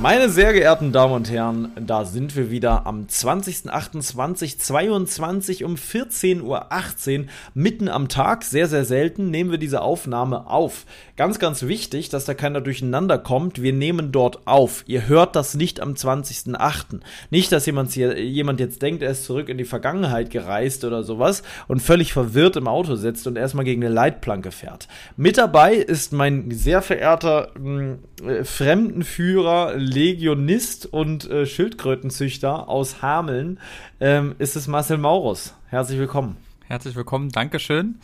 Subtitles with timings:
[0.00, 6.68] Meine sehr geehrten Damen und Herren, da sind wir wieder am 20.28.2022 um 14.18 Uhr.
[7.54, 10.86] Mitten am Tag, sehr, sehr selten, nehmen wir diese Aufnahme auf.
[11.18, 13.60] Ganz, ganz wichtig, dass da keiner durcheinander kommt.
[13.60, 14.84] Wir nehmen dort auf.
[14.86, 17.00] Ihr hört das nicht am 20.08.
[17.30, 21.42] Nicht, dass jemand, jemand jetzt denkt, er ist zurück in die Vergangenheit gereist oder sowas
[21.66, 24.86] und völlig verwirrt im Auto sitzt und erstmal gegen eine Leitplanke fährt.
[25.16, 33.58] Mit dabei ist mein sehr verehrter mh, äh, Fremdenführer, Legionist und äh, Schildkrötenzüchter aus Hameln
[33.98, 35.52] ähm, ist es Marcel Maurus.
[35.66, 36.36] Herzlich willkommen.
[36.68, 37.96] Herzlich willkommen, Dankeschön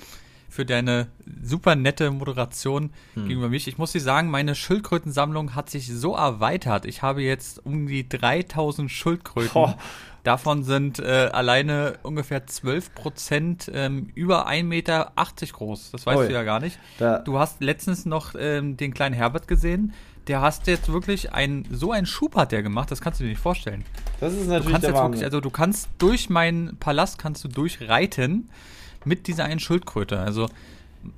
[0.55, 1.09] für deine
[1.43, 3.27] super nette Moderation hm.
[3.27, 3.67] gegenüber mich.
[3.67, 6.87] Ich muss dir sagen, meine Schildkrötensammlung hat sich so erweitert.
[6.87, 9.51] Ich habe jetzt um die 3000 Schildkröten.
[9.53, 9.75] Oh.
[10.23, 15.13] Davon sind äh, alleine ungefähr 12 Prozent ähm, über 1,80 Meter
[15.53, 15.91] groß.
[15.91, 16.79] Das weißt oh, du ja gar nicht.
[17.25, 19.93] Du hast letztens noch ähm, den kleinen Herbert gesehen
[20.27, 23.31] der hast jetzt wirklich ein, so einen Schub hat der gemacht, das kannst du dir
[23.31, 23.85] nicht vorstellen.
[24.21, 27.49] Das ist natürlich du kannst jetzt wirklich, Also du kannst durch meinen Palast kannst du
[27.49, 28.49] durchreiten
[29.05, 30.19] mit dieser einen Schildkröte.
[30.19, 30.47] Also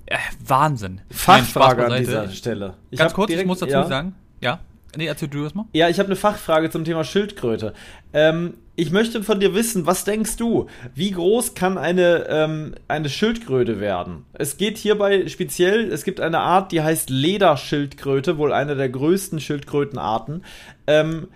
[0.06, 1.00] äh, Wahnsinn.
[1.10, 2.74] Fachfrage an dieser Stelle.
[2.90, 3.86] Ich Ganz kurz, direkt, ich muss dazu ja.
[3.86, 4.60] sagen, ja,
[4.96, 5.66] Nee, erzähl du das mal.
[5.72, 7.74] Ja, ich habe eine Fachfrage zum Thema Schildkröte.
[8.12, 10.68] Ähm, ich möchte von dir wissen, was denkst du?
[10.94, 14.24] Wie groß kann eine, ähm, eine Schildkröte werden?
[14.32, 19.40] Es geht hierbei speziell, es gibt eine Art, die heißt Lederschildkröte, wohl eine der größten
[19.40, 20.44] Schildkrötenarten.
[20.86, 21.28] Ähm,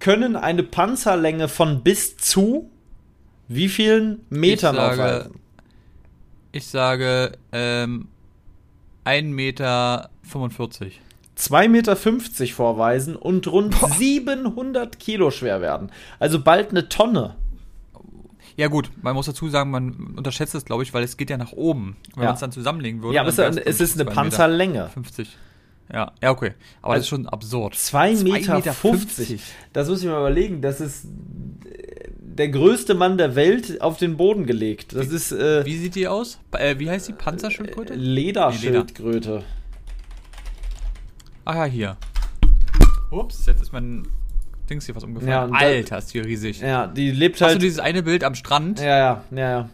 [0.00, 2.70] können eine Panzerlänge von bis zu
[3.48, 5.40] wie vielen Metern ich sage, aufweisen?
[6.56, 8.08] Ich sage ähm,
[9.04, 10.10] 1,45 Meter.
[11.36, 11.96] 2,50 Meter
[12.54, 13.90] vorweisen und rund Boah.
[13.90, 15.92] 700 Kilo schwer werden.
[16.18, 17.36] Also bald eine Tonne.
[18.56, 21.36] Ja gut, man muss dazu sagen, man unterschätzt es, glaube ich, weil es geht ja
[21.36, 21.98] nach oben.
[22.14, 22.28] Wenn ja.
[22.28, 23.16] man es dann zusammenlegen würde.
[23.16, 24.88] Ja, aber es, es ist eine Panzerlänge.
[24.94, 25.36] 50.
[25.92, 26.54] Ja, ja, okay.
[26.80, 27.74] Aber also das ist schon absurd.
[27.74, 28.54] 2,50 Meter.
[28.54, 29.42] Meter 50.
[29.74, 30.62] Das muss ich mir überlegen.
[30.62, 31.06] Das ist
[32.36, 34.94] der größte Mann der Welt auf den Boden gelegt.
[34.94, 35.32] Das wie, ist.
[35.32, 36.38] Äh, wie sieht die aus?
[36.52, 37.94] Äh, wie heißt die Panzerschildkröte?
[37.94, 39.30] Lederschildkröte.
[39.30, 39.44] Leder.
[41.44, 41.96] Ah ja, hier.
[43.10, 44.06] Ups, jetzt ist mein
[44.68, 45.52] Dings hier was umgefallen.
[45.52, 46.60] Ja, Alter, ist hier riesig.
[46.60, 47.50] Ja, die lebt halt.
[47.50, 48.80] Hast du dieses eine Bild am Strand?
[48.80, 49.70] Ja, ja, ja, ja.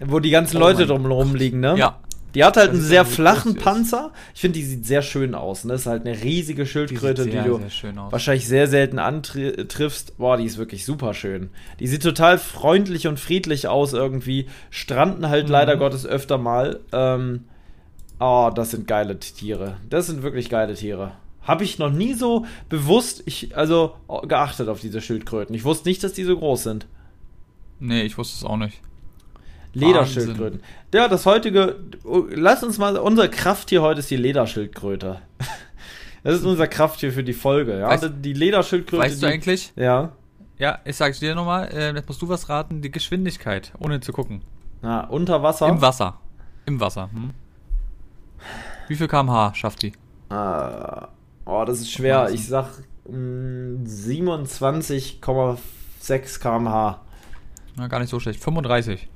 [0.00, 1.76] Wo die ganzen oh Leute drumherum liegen, ne?
[1.76, 1.98] Ja.
[2.36, 4.12] Die hat halt einen sehr flachen Panzer.
[4.34, 5.64] Ich finde, die sieht sehr schön aus.
[5.64, 5.72] Ne?
[5.72, 7.60] Das ist halt eine riesige Schildkröte, die, sehr, die du
[8.10, 10.18] wahrscheinlich sehr selten antriffst.
[10.18, 11.50] Boah, die ist wirklich super schön.
[11.80, 14.46] Die sieht total freundlich und friedlich aus irgendwie.
[14.70, 15.52] Stranden halt mhm.
[15.52, 16.80] leider Gottes öfter mal.
[16.92, 17.40] Ähm,
[18.18, 19.76] Oh, das sind geile Tiere.
[19.90, 21.12] Das sind wirklich geile Tiere.
[21.42, 23.94] Habe ich noch nie so bewusst, ich, also
[24.26, 25.54] geachtet auf diese Schildkröten.
[25.54, 26.86] Ich wusste nicht, dass die so groß sind.
[27.78, 28.80] Nee, ich wusste es auch nicht.
[29.76, 30.60] Lederschildkröten.
[30.92, 31.76] Ja, das heutige,
[32.30, 35.20] lass uns mal, unser Krafttier heute ist die Lederschildkröte.
[36.22, 37.88] Das ist unser Krafttier für die Folge, ja.
[37.88, 39.00] Weißt, die Lederschildkröte.
[39.00, 39.72] Weißt du eigentlich?
[39.76, 40.10] Ja.
[40.58, 44.12] Ja, ich sag's dir nochmal, äh, jetzt musst du was raten, die Geschwindigkeit, ohne zu
[44.12, 44.42] gucken.
[44.82, 45.68] Ja, unter Wasser?
[45.68, 46.18] Im Wasser.
[46.64, 47.10] Im Wasser.
[47.12, 47.30] Hm?
[48.88, 49.92] Wie viel kmh schafft die?
[50.28, 51.06] Uh,
[51.44, 52.28] oh, das ist schwer.
[52.32, 52.70] Ich sag
[53.08, 55.58] 27,6
[56.08, 57.00] mm, kmh.
[57.76, 58.42] Na, gar nicht so schlecht.
[58.42, 59.08] 35.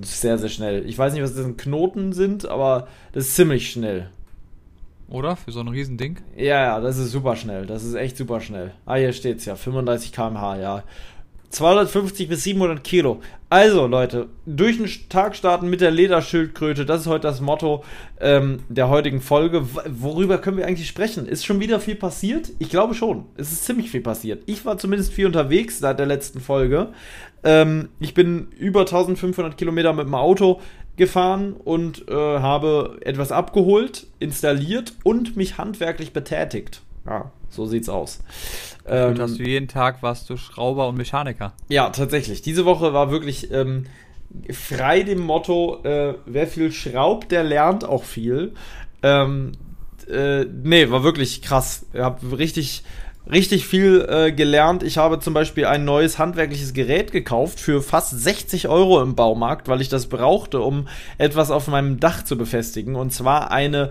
[0.00, 0.86] Sehr, sehr schnell.
[0.86, 4.08] Ich weiß nicht, was das für Knoten sind, aber das ist ziemlich schnell.
[5.08, 5.36] Oder?
[5.36, 6.18] Für so ein Riesending?
[6.36, 7.66] Ja, ja, das ist super schnell.
[7.66, 8.72] Das ist echt super schnell.
[8.86, 9.56] Ah, hier steht's ja.
[9.56, 10.84] 35 kmh, ja.
[11.52, 13.20] 250 bis 700 Kilo.
[13.50, 16.86] Also, Leute, durch den Tag starten mit der Lederschildkröte.
[16.86, 17.84] Das ist heute das Motto
[18.20, 19.66] ähm, der heutigen Folge.
[19.86, 21.26] Worüber können wir eigentlich sprechen?
[21.26, 22.50] Ist schon wieder viel passiert?
[22.58, 23.26] Ich glaube schon.
[23.36, 24.42] Es ist ziemlich viel passiert.
[24.46, 26.88] Ich war zumindest viel unterwegs seit der letzten Folge.
[27.44, 30.60] Ähm, ich bin über 1500 Kilometer mit dem Auto
[30.96, 36.80] gefahren und äh, habe etwas abgeholt, installiert und mich handwerklich betätigt.
[37.06, 38.20] Ja, so sieht's aus.
[38.86, 41.52] Ähm, hast du jeden Tag warst du Schrauber und Mechaniker.
[41.68, 42.42] Ja, tatsächlich.
[42.42, 43.84] Diese Woche war wirklich ähm,
[44.50, 48.54] frei dem Motto, äh, wer viel schraubt, der lernt auch viel.
[49.02, 49.52] Ähm,
[50.10, 51.86] äh, nee, war wirklich krass.
[51.92, 52.82] Ich hab richtig
[53.30, 54.82] richtig viel äh, gelernt.
[54.82, 59.68] Ich habe zum Beispiel ein neues handwerkliches Gerät gekauft für fast 60 Euro im Baumarkt,
[59.68, 60.88] weil ich das brauchte, um
[61.18, 62.96] etwas auf meinem Dach zu befestigen.
[62.96, 63.90] Und zwar eine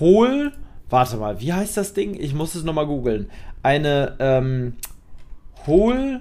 [0.00, 0.52] Hohl.
[0.92, 2.14] Warte mal, wie heißt das Ding?
[2.20, 3.30] Ich muss es nochmal googeln.
[3.62, 4.74] Eine ähm,
[5.66, 6.20] Hohl.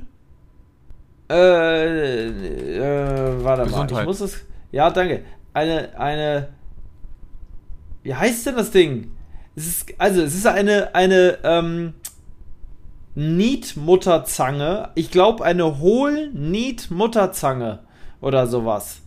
[1.29, 3.91] Äh, äh, warte Gesundheit.
[3.91, 4.37] mal, ich muss es.
[4.71, 5.25] Ja, danke.
[5.53, 6.47] Eine, eine.
[8.03, 9.11] Wie heißt denn das Ding?
[9.57, 11.95] Es ist, also, es ist eine, eine, ähm,
[13.13, 14.91] Nietmutterzange.
[14.95, 17.79] Ich glaube, eine Hohl-Nietmutterzange
[18.21, 19.01] oder sowas.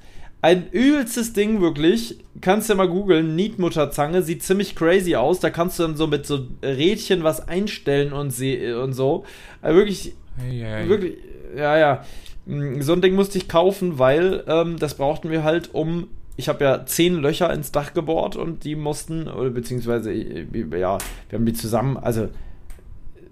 [0.44, 2.18] Ein übelstes Ding, wirklich.
[2.42, 3.34] Kannst du ja mal googeln.
[3.34, 4.20] Nietmutterzange.
[4.20, 5.40] Sieht ziemlich crazy aus.
[5.40, 9.24] Da kannst du dann so mit so Rädchen was einstellen und, und so.
[9.62, 10.86] Also wirklich, hey, hey.
[10.86, 11.16] wirklich,
[11.56, 12.04] ja, ja.
[12.44, 16.50] Mm, so ein Ding musste ich kaufen, weil ähm, das brauchten wir halt, um ich
[16.50, 20.44] habe ja zehn Löcher ins Dach gebohrt und die mussten, oder beziehungsweise, äh,
[20.78, 20.98] ja,
[21.30, 22.28] wir haben die zusammen, also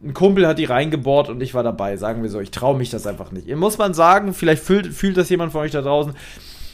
[0.02, 2.40] ein Kumpel hat die reingebohrt und ich war dabei, sagen wir so.
[2.40, 3.46] Ich traue mich das einfach nicht.
[3.48, 6.14] Ihr muss man sagen, vielleicht fühlt, fühlt das jemand von euch da draußen.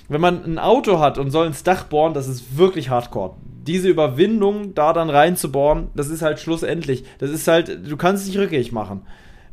[0.08, 3.34] Wenn man ein Auto hat und soll ins Dach bohren, das ist wirklich hardcore.
[3.66, 7.04] Diese Überwindung, da dann reinzubohren, das ist halt schlussendlich.
[7.18, 9.02] Das ist halt, du kannst es nicht rückgängig machen.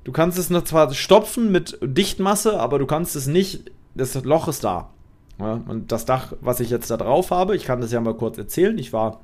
[0.06, 4.48] Du kannst es noch zwar stopfen mit Dichtmasse, aber du kannst es nicht, das Loch
[4.48, 4.92] ist da.
[5.40, 8.14] Ja, und das Dach, was ich jetzt da drauf habe, ich kann das ja mal
[8.14, 8.78] kurz erzählen.
[8.78, 9.20] Ich war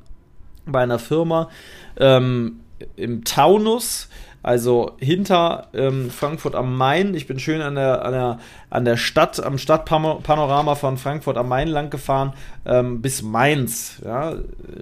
[0.65, 1.49] bei einer Firma
[1.97, 2.59] ähm,
[2.95, 4.09] im Taunus
[4.43, 7.13] also hinter ähm, Frankfurt am Main.
[7.13, 8.39] Ich bin schön an der, an der,
[8.69, 12.33] an der Stadt, am Stadtpanorama von Frankfurt am Main lang gefahren
[12.65, 14.01] ähm, bis Mainz.
[14.03, 14.35] Ja.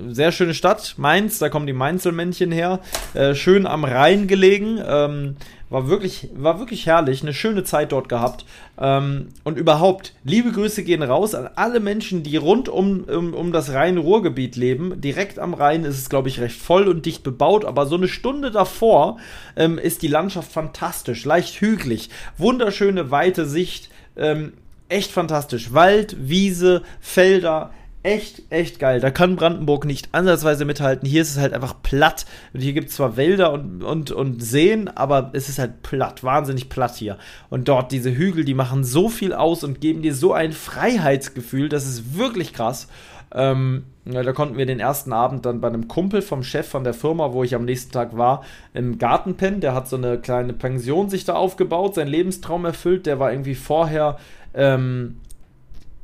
[0.08, 2.80] Sehr schöne Stadt, Mainz, da kommen die Mainzelmännchen her.
[3.14, 4.80] Äh, schön am Rhein gelegen.
[4.86, 5.36] Ähm,
[5.70, 8.46] war wirklich, war wirklich herrlich, eine schöne Zeit dort gehabt.
[8.80, 13.52] Ähm, und überhaupt, liebe Grüße gehen raus an alle Menschen, die rund um, um, um
[13.52, 15.00] das Rhein-Ruhr-Gebiet leben.
[15.02, 18.08] Direkt am Rhein ist es, glaube ich, recht voll und dicht bebaut, aber so eine
[18.08, 19.18] Stunde davor
[19.56, 23.90] ähm, ist die Landschaft fantastisch, leicht hügelig, wunderschöne weite Sicht.
[24.18, 24.54] Ähm,
[24.90, 25.74] echt fantastisch.
[25.74, 27.72] Wald, Wiese, Felder,
[28.04, 29.00] echt, echt geil.
[29.00, 31.08] Da kann Brandenburg nicht ansatzweise mithalten.
[31.08, 32.26] Hier ist es halt einfach platt.
[32.54, 36.24] Und hier gibt es zwar Wälder und, und, und Seen, aber es ist halt platt,
[36.24, 37.18] wahnsinnig platt hier.
[37.50, 41.70] Und dort diese Hügel, die machen so viel aus und geben dir so ein Freiheitsgefühl.
[41.70, 42.88] Das ist wirklich krass.
[43.32, 46.84] Ähm, ja, da konnten wir den ersten Abend dann bei einem Kumpel vom Chef von
[46.84, 48.44] der Firma, wo ich am nächsten Tag war,
[48.74, 49.60] im Garten pennen.
[49.60, 53.06] Der hat so eine kleine Pension sich da aufgebaut, seinen Lebenstraum erfüllt.
[53.06, 54.18] Der war irgendwie vorher
[54.56, 55.18] ähm,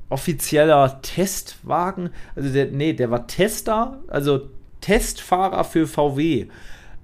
[0.10, 2.10] offizieller Testwagen.
[2.36, 4.50] Also der, nee, der war Tester, also
[4.82, 6.48] Testfahrer für VW.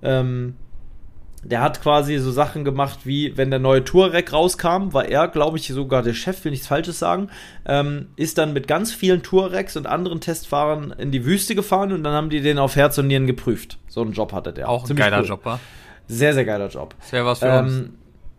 [0.04, 0.56] Ähm,
[1.44, 5.58] der hat quasi so Sachen gemacht, wie wenn der neue Touareg rauskam, war er, glaube
[5.58, 7.30] ich, sogar der Chef, will nichts Falsches sagen,
[7.66, 12.04] ähm, ist dann mit ganz vielen Touaregs und anderen Testfahrern in die Wüste gefahren und
[12.04, 13.80] dann haben die den auf Herz und Nieren geprüft.
[13.88, 14.70] So einen Job hatte der.
[14.70, 15.26] Auch ein geiler cool.
[15.26, 15.60] Job, war.
[16.08, 16.94] Sehr, sehr geiler Job.
[17.00, 17.90] Sehr was für ähm, uns.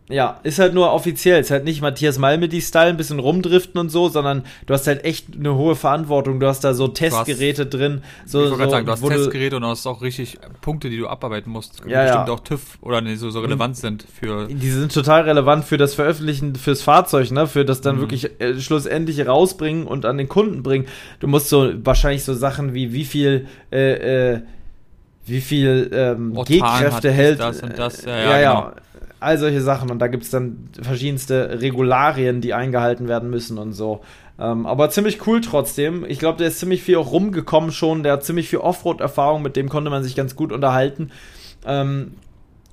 [0.08, 1.40] Ja, ist halt nur offiziell.
[1.40, 5.34] Ist halt nicht Matthias Malmedy-Style, ein bisschen rumdriften und so, sondern du hast halt echt
[5.34, 6.40] eine hohe Verantwortung.
[6.40, 8.02] Du hast da so Testgeräte hast, drin.
[8.26, 10.99] So, ich wollte so, sagen, du hast Testgeräte und du hast auch richtig Punkte, die
[10.99, 11.82] du abarbeiten musst.
[11.87, 12.34] Ja, bestimmt ja.
[12.34, 14.49] auch TÜV oder nee, so, so relevant sind für.
[14.49, 17.46] Die sind total relevant für das Veröffentlichen fürs Fahrzeug, ne?
[17.46, 18.00] Für das dann mhm.
[18.00, 20.87] wirklich äh, schlussendlich rausbringen und an den Kunden bringen.
[21.20, 24.40] Du musst so wahrscheinlich so Sachen wie wie viel äh, äh,
[25.25, 27.38] wie viel ähm, G-Kräfte hält.
[27.38, 28.05] Das und das.
[28.05, 28.72] Ja, ja, ja, genau
[29.22, 29.90] all solche Sachen.
[29.90, 34.00] Und da gibt es dann verschiedenste Regularien, die eingehalten werden müssen und so.
[34.38, 36.05] Ähm, aber ziemlich cool trotzdem.
[36.06, 38.02] Ich glaube, der ist ziemlich viel auch rumgekommen schon.
[38.02, 41.10] Der hat ziemlich viel Offroad-Erfahrung, mit dem konnte man sich ganz gut unterhalten.
[41.67, 42.14] Ähm,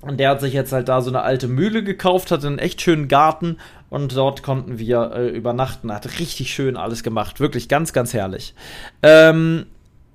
[0.02, 2.80] und der hat sich jetzt halt da so eine alte Mühle gekauft, hatte einen echt
[2.80, 3.58] schönen Garten
[3.90, 5.92] und dort konnten wir äh, übernachten.
[5.92, 7.38] Hat richtig schön alles gemacht.
[7.38, 8.54] Wirklich ganz, ganz herrlich.
[9.02, 9.66] Ähm,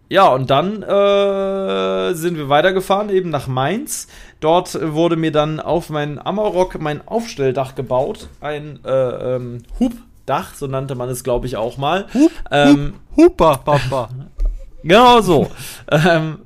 [0.10, 4.08] ja, und dann äh, sind wir weitergefahren, eben nach Mainz.
[4.46, 8.30] Dort wurde mir dann auf mein Amarok mein Aufstelldach gebaut.
[8.42, 12.06] Ein äh, ähm, Hubdach, so nannte man es, glaube ich, auch mal.
[12.14, 14.10] Hup, ähm, Huper, Papa.
[14.84, 15.50] Genau so.
[15.90, 16.42] ähm,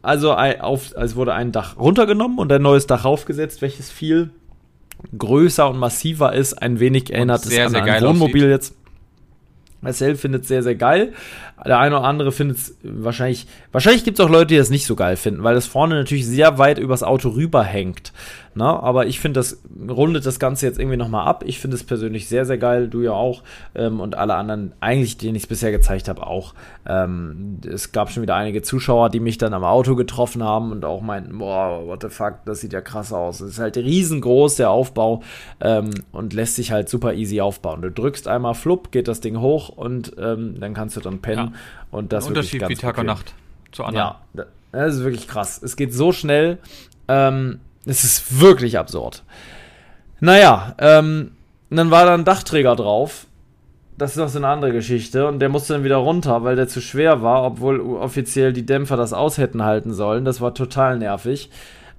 [0.00, 4.30] also, auf, also wurde ein Dach runtergenommen und ein neues Dach aufgesetzt, welches viel
[5.18, 6.54] größer und massiver ist.
[6.62, 8.48] Ein wenig erinnert es an ein Wohnmobil aussieht.
[8.48, 8.76] jetzt.
[9.80, 11.14] Marcel findet es sehr, sehr geil.
[11.66, 13.46] Der eine oder andere findet es wahrscheinlich.
[13.72, 16.26] Wahrscheinlich gibt es auch Leute, die das nicht so geil finden, weil das vorne natürlich
[16.26, 18.12] sehr weit übers Auto rüberhängt.
[18.52, 18.82] Na, ne?
[18.82, 21.44] aber ich finde, das rundet das Ganze jetzt irgendwie nochmal ab.
[21.46, 22.88] Ich finde es persönlich sehr, sehr geil.
[22.88, 23.44] Du ja auch.
[23.76, 26.54] Ähm, und alle anderen, eigentlich, denen ich es bisher gezeigt habe, auch.
[26.84, 30.84] Ähm, es gab schon wieder einige Zuschauer, die mich dann am Auto getroffen haben und
[30.84, 33.40] auch meinten, boah, what the fuck, das sieht ja krass aus.
[33.40, 35.22] Es ist halt riesengroß, der Aufbau.
[35.60, 37.82] Ähm, und lässt sich halt super easy aufbauen.
[37.82, 41.49] Du drückst einmal flupp, geht das Ding hoch und ähm, dann kannst du dann pennen.
[41.49, 41.49] Ja.
[41.90, 43.34] Und das Ein Unterschied wie Tag und Nacht
[43.72, 44.14] zu anderen.
[44.34, 45.60] Ja, das ist wirklich krass.
[45.62, 46.58] Es geht so schnell.
[47.08, 49.22] Ähm, Es ist wirklich absurd.
[50.20, 51.32] Naja, ähm,
[51.70, 53.26] dann war da ein Dachträger drauf.
[53.96, 55.26] Das ist noch so eine andere Geschichte.
[55.26, 58.96] Und der musste dann wieder runter, weil der zu schwer war, obwohl offiziell die Dämpfer
[58.96, 60.24] das aus hätten halten sollen.
[60.24, 61.50] Das war total nervig.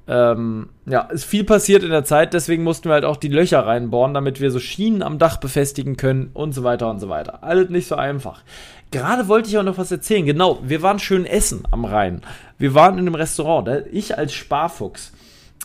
[0.08, 3.66] Ähm, ja, ist viel passiert in der Zeit, deswegen mussten wir halt auch die Löcher
[3.66, 7.44] reinbohren, damit wir so Schienen am Dach befestigen können und so weiter und so weiter.
[7.44, 8.44] Alles nicht so einfach.
[8.90, 10.26] Gerade wollte ich auch noch was erzählen.
[10.26, 12.22] Genau, wir waren schön essen am Rhein.
[12.58, 13.86] Wir waren in einem Restaurant.
[13.92, 15.14] Ich als Sparfuchs,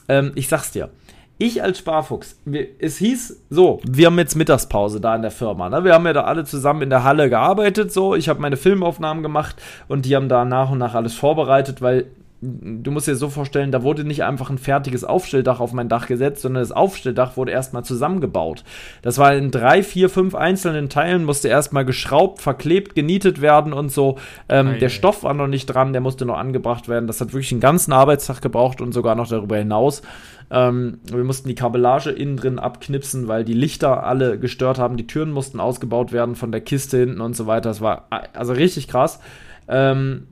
[0.08, 0.90] ähm, ich sag's dir,
[1.38, 5.68] ich als Sparfuchs, wir, es hieß so, wir haben jetzt Mittagspause da in der Firma.
[5.68, 5.84] Ne?
[5.84, 7.92] Wir haben ja da alle zusammen in der Halle gearbeitet.
[7.92, 9.56] So, ich habe meine Filmaufnahmen gemacht
[9.88, 12.06] und die haben da nach und nach alles vorbereitet, weil
[12.42, 16.06] du musst dir so vorstellen, da wurde nicht einfach ein fertiges Aufstelldach auf mein Dach
[16.06, 18.62] gesetzt, sondern das Aufstelldach wurde erstmal zusammengebaut.
[19.02, 23.90] Das war in drei, vier, fünf einzelnen Teilen, musste erstmal geschraubt, verklebt, genietet werden und
[23.90, 24.18] so.
[24.48, 27.06] Ähm, der Stoff war noch nicht dran, der musste noch angebracht werden.
[27.06, 30.02] Das hat wirklich einen ganzen Arbeitstag gebraucht und sogar noch darüber hinaus.
[30.50, 34.96] Ähm, wir mussten die Kabellage innen drin abknipsen, weil die Lichter alle gestört haben.
[34.96, 37.70] Die Türen mussten ausgebaut werden von der Kiste hinten und so weiter.
[37.70, 39.20] Das war also richtig krass.
[39.68, 40.26] Ähm,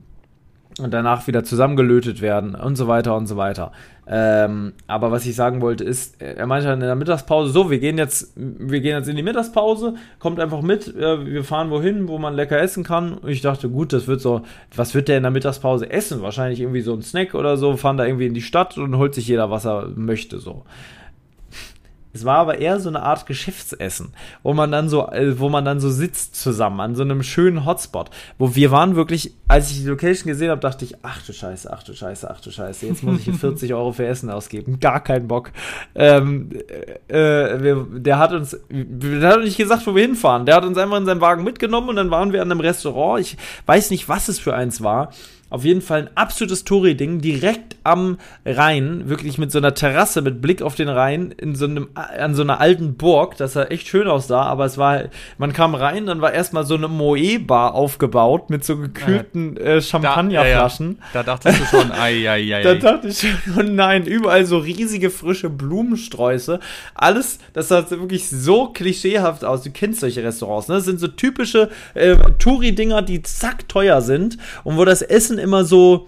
[0.79, 3.71] und danach wieder zusammengelötet werden und so weiter und so weiter.
[4.07, 7.97] Ähm, aber was ich sagen wollte ist, er meinte in der Mittagspause, so, wir gehen
[7.97, 12.19] jetzt, wir gehen jetzt in die Mittagspause, kommt einfach mit, äh, wir fahren wohin, wo
[12.19, 13.13] man lecker essen kann.
[13.13, 14.41] Und ich dachte, gut, das wird so,
[14.75, 16.21] was wird der in der Mittagspause essen?
[16.21, 19.15] Wahrscheinlich irgendwie so ein Snack oder so, fahren da irgendwie in die Stadt und holt
[19.15, 20.65] sich jeder, was er möchte, so.
[22.15, 25.65] Es war aber eher so eine Art Geschäftsessen, wo man dann so, äh, wo man
[25.65, 29.81] dann so sitzt zusammen an so einem schönen Hotspot, wo wir waren wirklich, als ich
[29.81, 32.87] die Location gesehen habe, dachte ich, ach du Scheiße, ach du Scheiße, ach du Scheiße,
[32.87, 35.51] jetzt muss ich hier 40 Euro für Essen ausgeben, gar keinen Bock.
[35.93, 36.51] Ähm,
[37.09, 40.45] äh, wir, der hat uns, der hat uns nicht gesagt, wo wir hinfahren.
[40.45, 43.19] Der hat uns einfach in seinen Wagen mitgenommen und dann waren wir an einem Restaurant.
[43.19, 45.11] Ich weiß nicht, was es für eins war.
[45.55, 50.41] Auf jeden Fall ein absolutes Touri-Ding, direkt am Rhein, wirklich mit so einer Terrasse mit
[50.41, 53.87] Blick auf den Rhein, in so einem, an so einer alten Burg, das sah echt
[53.87, 55.03] schön aus da, aber es war,
[55.37, 60.97] man kam rein, dann war erstmal so eine Moe-Bar aufgebaut mit so gekühlten äh, Champagnerflaschen.
[61.13, 61.23] Da, ja, ja.
[61.23, 62.63] da dachtest du schon, ei, ei, ei.
[62.63, 66.59] Da dachte ich schon, nein, überall so riesige frische Blumensträuße.
[66.95, 69.61] Alles, das sah wirklich so klischeehaft aus.
[69.61, 70.75] Du kennst solche Restaurants, ne?
[70.75, 75.44] Das sind so typische äh, Touri-Dinger, die zack teuer sind und wo das Essen Essen
[75.45, 76.07] immer so.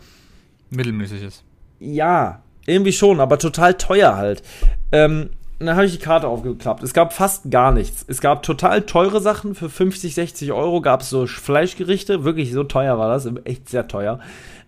[0.69, 1.43] Mittelmäßig ist.
[1.79, 4.43] Ja, irgendwie schon, aber total teuer halt.
[4.91, 5.29] Ähm,
[5.59, 6.83] dann habe ich die Karte aufgeklappt.
[6.83, 8.05] Es gab fast gar nichts.
[8.07, 9.55] Es gab total teure Sachen.
[9.55, 12.23] Für 50, 60 Euro gab es so Fleischgerichte.
[12.23, 13.27] Wirklich so teuer war das.
[13.45, 14.19] Echt sehr teuer.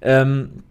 [0.01, 0.63] Ähm,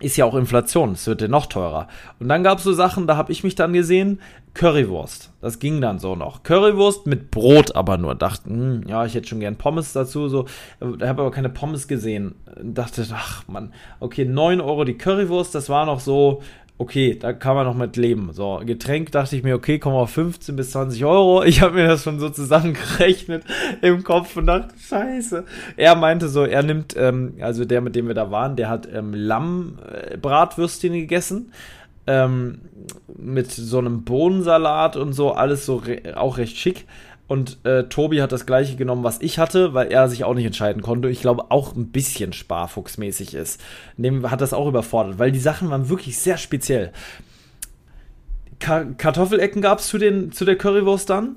[0.00, 1.88] ist ja auch Inflation, es wird ja noch teurer.
[2.18, 4.20] Und dann gab es so Sachen, da habe ich mich dann gesehen,
[4.54, 5.32] Currywurst.
[5.40, 6.42] Das ging dann so noch.
[6.44, 8.14] Currywurst mit Brot aber nur.
[8.14, 10.28] Dachte, hm, ja, ich hätte schon gern Pommes dazu.
[10.28, 10.46] So.
[10.80, 12.36] Ich habe aber keine Pommes gesehen.
[12.62, 16.40] Dachte, ach man, okay, 9 Euro die Currywurst, das war noch so,
[16.78, 18.32] okay, da kann man noch mit leben.
[18.32, 21.44] So, Getränk dachte ich mir, okay, kommen auf 15 bis 20 Euro.
[21.44, 23.44] Ich habe mir das schon so zusammengerechnet
[23.82, 25.44] im Kopf und dachte, scheiße.
[25.76, 28.88] Er meinte so, er nimmt, ähm, also der, mit dem wir da waren, der hat
[28.92, 31.52] ähm, Lammbratwürstchen gegessen.
[32.06, 32.60] Ähm,
[33.16, 36.84] mit so einem Bohnensalat und so, alles so re auch recht schick.
[37.26, 40.44] Und äh, Tobi hat das gleiche genommen, was ich hatte, weil er sich auch nicht
[40.44, 41.08] entscheiden konnte.
[41.08, 43.60] Ich glaube, auch ein bisschen sparfuchsmäßig ist.
[43.96, 46.92] Dem hat das auch überfordert, weil die Sachen waren wirklich sehr speziell.
[48.58, 49.98] Ka Kartoffelecken gab es zu,
[50.30, 51.36] zu der Currywurst dann.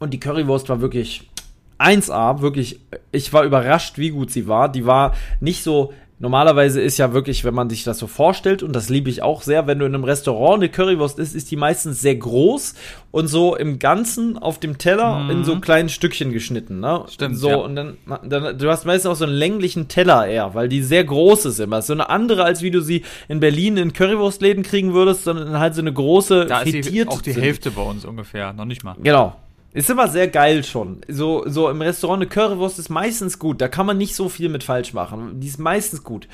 [0.00, 1.30] Und die Currywurst war wirklich
[1.78, 2.80] 1A, wirklich.
[3.12, 4.68] Ich war überrascht, wie gut sie war.
[4.68, 8.74] Die war nicht so Normalerweise ist ja wirklich, wenn man sich das so vorstellt, und
[8.74, 11.56] das liebe ich auch sehr, wenn du in einem Restaurant eine Currywurst isst, ist die
[11.56, 12.74] meistens sehr groß
[13.12, 15.30] und so im Ganzen auf dem Teller mhm.
[15.30, 16.80] in so kleinen Stückchen geschnitten.
[16.80, 17.04] Ne?
[17.08, 17.38] Stimmt.
[17.38, 17.56] So, ja.
[17.56, 21.04] und dann, dann, du hast meistens auch so einen länglichen Teller eher, weil die sehr
[21.04, 21.82] groß ist immer.
[21.82, 25.76] So eine andere, als wie du sie in Berlin in Currywurstläden kriegen würdest, sondern halt
[25.76, 28.96] so eine große, da ist die, auch die Hälfte bei uns ungefähr, noch nicht mal.
[29.00, 29.36] Genau.
[29.74, 31.02] Ist immer sehr geil schon.
[31.08, 33.60] So, so im Restaurant eine Currywurst ist meistens gut.
[33.60, 35.40] Da kann man nicht so viel mit falsch machen.
[35.40, 36.26] Die ist meistens gut.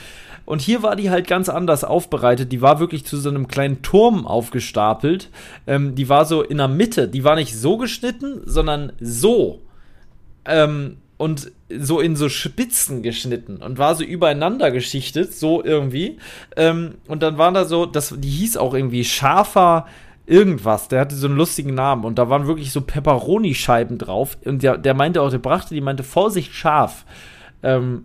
[0.44, 2.52] Und hier war die halt ganz anders aufbereitet.
[2.52, 5.30] Die war wirklich zu so einem kleinen Turm aufgestapelt.
[5.66, 7.08] Ähm, die war so in der Mitte.
[7.08, 9.62] Die war nicht so geschnitten, sondern so.
[10.44, 16.18] Ähm, und so in so Spitzen geschnitten und war so übereinander geschichtet, so irgendwie.
[16.56, 19.86] Ähm, und dann war da so, das, die hieß auch irgendwie scharfer
[20.26, 20.88] irgendwas.
[20.88, 24.36] Der hatte so einen lustigen Namen und da waren wirklich so Peperoni-Scheiben drauf.
[24.44, 27.04] Und der, der meinte auch, der brachte, die meinte, Vorsicht, scharf.
[27.62, 28.04] Ähm,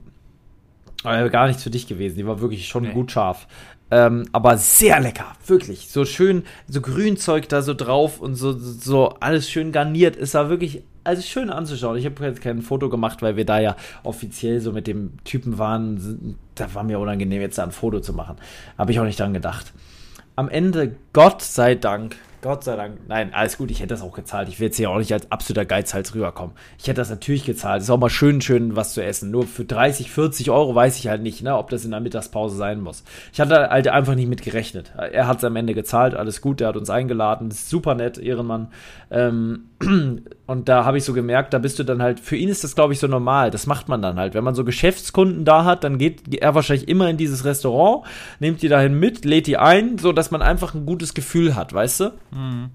[1.04, 2.18] aber gar nichts für dich gewesen.
[2.18, 2.92] Die war wirklich schon nee.
[2.92, 3.48] gut scharf.
[3.92, 5.90] Ähm, aber sehr lecker, wirklich.
[5.90, 10.16] So schön, so Grünzeug da so drauf und so, so alles schön garniert.
[10.16, 11.98] Es war wirklich, also schön anzuschauen.
[11.98, 15.58] Ich habe jetzt kein Foto gemacht, weil wir da ja offiziell so mit dem Typen
[15.58, 16.38] waren.
[16.54, 18.36] Da war mir unangenehm, jetzt da ein Foto zu machen.
[18.78, 19.74] Habe ich auch nicht dran gedacht.
[20.40, 23.00] Am Ende, Gott sei Dank, Gott sei Dank.
[23.08, 24.48] Nein, alles gut, ich hätte das auch gezahlt.
[24.48, 26.56] Ich will jetzt hier auch nicht als absoluter Geizhals rüberkommen.
[26.78, 27.82] Ich hätte das natürlich gezahlt.
[27.82, 29.30] Ist auch mal schön, schön was zu essen.
[29.30, 32.56] Nur für 30, 40 Euro weiß ich halt nicht, ne, ob das in der Mittagspause
[32.56, 33.04] sein muss.
[33.34, 34.94] Ich hatte halt einfach nicht mit gerechnet.
[34.96, 37.52] Er hat es am Ende gezahlt, alles gut, der hat uns eingeladen.
[37.52, 38.70] super nett, Ehrenmann.
[39.12, 39.66] Ähm,
[40.46, 42.76] und da habe ich so gemerkt, da bist du dann halt, für ihn ist das,
[42.76, 43.52] glaube ich, so normal.
[43.52, 44.34] Das macht man dann halt.
[44.34, 48.06] Wenn man so Geschäftskunden da hat, dann geht er wahrscheinlich immer in dieses Restaurant,
[48.40, 51.74] nimmt die dahin mit, lädt die ein, so dass man einfach ein gutes Gefühl hat,
[51.74, 52.12] weißt du?
[52.32, 52.70] Mhm.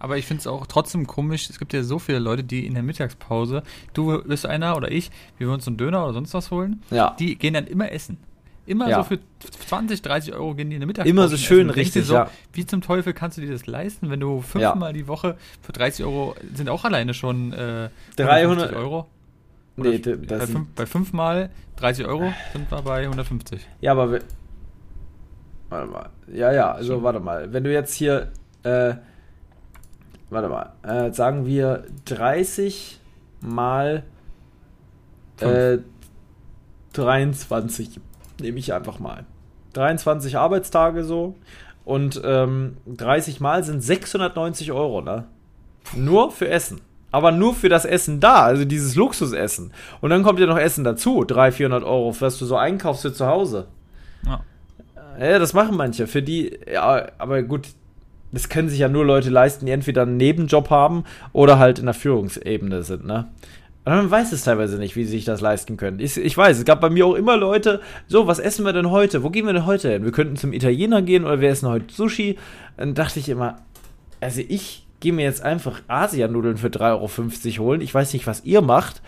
[0.00, 1.50] Aber ich finde es auch trotzdem komisch.
[1.50, 3.62] Es gibt ja so viele Leute, die in der Mittagspause,
[3.94, 6.82] du bist einer oder ich, wir wollen uns einen Döner oder sonst was holen.
[6.90, 7.16] Ja.
[7.18, 8.16] Die gehen dann immer essen.
[8.64, 8.98] Immer Ja.
[9.02, 9.18] so für
[9.66, 11.10] 20, 30 Euro gehen die in der Mittagspause.
[11.10, 12.30] Immer so schön dir richtig, so, ja.
[12.52, 14.42] Wie zum Teufel kannst du dir das leisten, wenn du Ja.
[14.70, 19.06] fünfmal die Woche für 30 Euro sind auch alleine schon äh, 300 150 Euro?
[19.78, 23.66] Oder Nee, bei, das sind, fünf, bei fünfmal 30 Euro sind wir bei 150.
[23.80, 24.20] ja, aber wir,
[25.70, 26.08] warte mal.
[26.32, 27.52] Ja, ja, also warte mal.
[27.52, 28.30] Wenn du jetzt hier,
[28.62, 28.94] äh,
[30.30, 33.00] warte mal, äh, sagen wir 30
[33.40, 34.04] mal
[35.40, 35.78] äh,
[36.92, 38.00] 23,
[38.40, 39.24] nehme ich einfach mal.
[39.74, 41.36] 23 Arbeitstage so
[41.84, 45.24] und ähm, 30 mal sind 690 Euro, ne?
[45.96, 46.80] Nur für Essen.
[47.10, 49.72] Aber nur für das Essen da, also dieses Luxusessen.
[50.02, 53.12] Und dann kommt ja noch Essen dazu, 300, 400 Euro, was du so einkaufst für
[53.14, 53.68] zu Hause.
[54.26, 54.44] Ja.
[55.18, 56.06] Ja, das machen manche.
[56.06, 57.68] Für die, ja, aber gut,
[58.32, 61.86] das können sich ja nur Leute leisten, die entweder einen Nebenjob haben oder halt in
[61.86, 63.28] der Führungsebene sind, ne?
[63.84, 65.98] Und man weiß es teilweise nicht, wie sie sich das leisten können.
[65.98, 68.90] Ich, ich weiß, es gab bei mir auch immer Leute, so, was essen wir denn
[68.90, 69.22] heute?
[69.22, 70.04] Wo gehen wir denn heute hin?
[70.04, 72.36] Wir könnten zum Italiener gehen oder wir essen heute Sushi.
[72.76, 73.56] Dann dachte ich immer,
[74.20, 77.80] also ich gehe mir jetzt einfach Asianudeln für 3,50 Euro holen.
[77.80, 79.00] Ich weiß nicht, was ihr macht.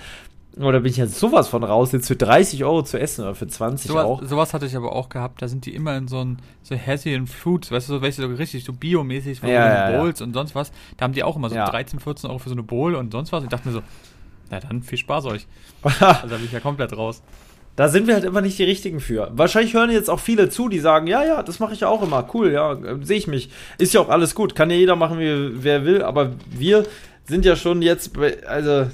[0.59, 3.47] Oder bin ich jetzt sowas von raus, jetzt für 30 Euro zu essen oder für
[3.47, 4.21] 20 auch?
[4.25, 7.25] Sowas, hatte ich aber auch gehabt, da sind die immer in so ein so Healthy
[7.27, 9.99] Foods, weißt du, so welche so richtig so biomäßig, so Ja, so ja, ja.
[9.99, 10.73] Bowls und sonst was.
[10.97, 11.71] Da haben die auch immer so Ja.
[11.71, 13.45] 13, 14 Euro für so eine Bowl und sonst was.
[13.45, 13.83] Ich dachte mir so,
[14.51, 15.47] na dann viel Spaß euch.
[15.83, 17.23] Also da bin ich ja komplett raus.
[17.77, 19.31] Da sind wir halt immer nicht die Richtigen für.
[19.33, 22.03] Wahrscheinlich hören jetzt auch viele zu, die sagen, ja, ja, das mache ich ja auch
[22.03, 22.29] immer.
[22.35, 23.51] Cool, ja, äh, sehe ich mich.
[23.79, 24.57] Ist ja auch alles gut.
[24.57, 26.03] Kann ja jeder machen, wie wer will.
[26.03, 26.85] Aber wir
[27.25, 28.89] sind ja schon jetzt, bei- also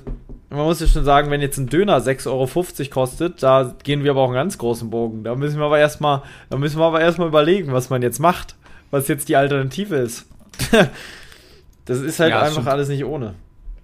[0.51, 4.13] man muss ja schon sagen, wenn jetzt ein Döner 6,50 Euro kostet, da gehen wir
[4.13, 5.25] aber auch einen ganz großen Bogen.
[5.25, 8.55] Da müssen wir aber erstmal, da müssen wir aber erstmal überlegen, was man jetzt macht.
[8.91, 10.27] Was jetzt die Alternative ist.
[11.85, 12.69] das ist halt Ja, einfach stimmt.
[12.69, 13.35] alles nicht ohne.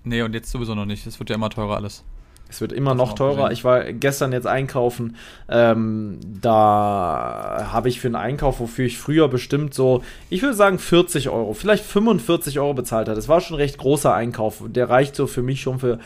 [0.04, 1.06] Nee, und jetzt sowieso noch nicht.
[1.06, 2.04] Es wird ja immer teurer alles.
[2.48, 3.50] Es wird immer noch teurer.
[3.50, 5.16] Ich war gestern jetzt einkaufen.
[5.48, 10.78] Ähm, da habe ich für einen Einkauf, wofür ich früher bestimmt so, ich würde sagen
[10.78, 13.16] 40 Euro, vielleicht 45 Euro bezahlt hat.
[13.16, 14.62] Das war schon ein recht großer Einkauf.
[14.66, 15.98] Der reicht so für mich schon für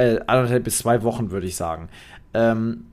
[0.00, 1.88] äh, anderthalb bis zwei Wochen, würde ich sagen.
[2.34, 2.86] Ähm,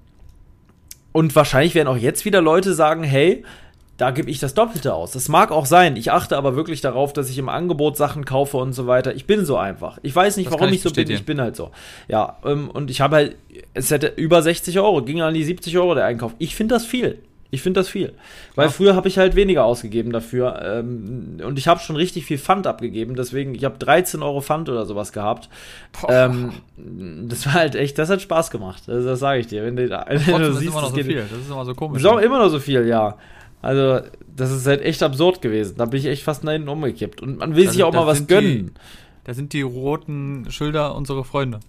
[1.12, 3.44] und wahrscheinlich werden auch jetzt wieder Leute sagen, hey,
[3.98, 5.12] da gebe ich das Doppelte aus.
[5.12, 5.96] Das mag auch sein.
[5.96, 9.16] Ich achte aber wirklich darauf, dass ich im Angebot Sachen kaufe und so weiter.
[9.16, 9.98] Ich bin so einfach.
[10.04, 11.10] Ich weiß nicht, Das warum ich ich so bin.
[11.10, 11.72] Ich bin halt so.
[12.08, 13.36] Ja, ähm, und ich habe halt,
[13.74, 16.36] es hätte über 60 Euro, ging an die 70 Euro der Einkauf.
[16.38, 17.18] Ich finde das viel.
[17.50, 18.14] Ich finde das viel.
[18.56, 18.72] Weil Ja.
[18.72, 20.62] früher habe ich halt weniger ausgegeben dafür.
[20.62, 23.16] Ähm, und ich habe schon richtig viel Pfand abgegeben.
[23.16, 25.48] Deswegen, ich habe 13 Euro Pfand oder sowas gehabt.
[26.10, 26.52] Ähm,
[27.30, 28.84] das war halt echt, das hat Spaß gemacht.
[28.88, 29.64] Also, das sage ich dir.
[29.64, 31.22] Wenn du, wenn Trotzdem du ist siehst, immer noch das so viel.
[31.22, 32.02] Das ist immer so komisch.
[32.02, 33.18] ist auch immer noch so viel, ja.
[33.62, 34.02] Also,
[34.36, 35.76] das ist halt echt absurd gewesen.
[35.78, 37.22] Da bin ich echt fast nach hinten umgekippt.
[37.22, 38.72] Und man will Da sich auch mal was gönnen.
[39.24, 41.60] Da sind die roten Schilder unsere Freunde.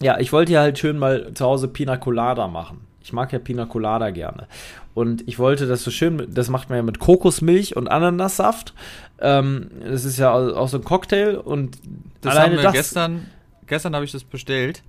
[0.00, 2.80] Ja, ich wollte ja halt schön mal zu Hause Pina Colada machen.
[3.02, 4.48] Ich mag ja Pina Colada gerne.
[4.94, 8.74] Und ich wollte das so schön, das macht man ja mit Kokosmilch und Ananassaft.
[9.18, 11.78] Ähm, das ist ja auch so ein Cocktail und
[12.20, 12.72] Das alleine haben wir das.
[12.74, 13.26] gestern,
[13.66, 14.82] gestern habe ich das bestellt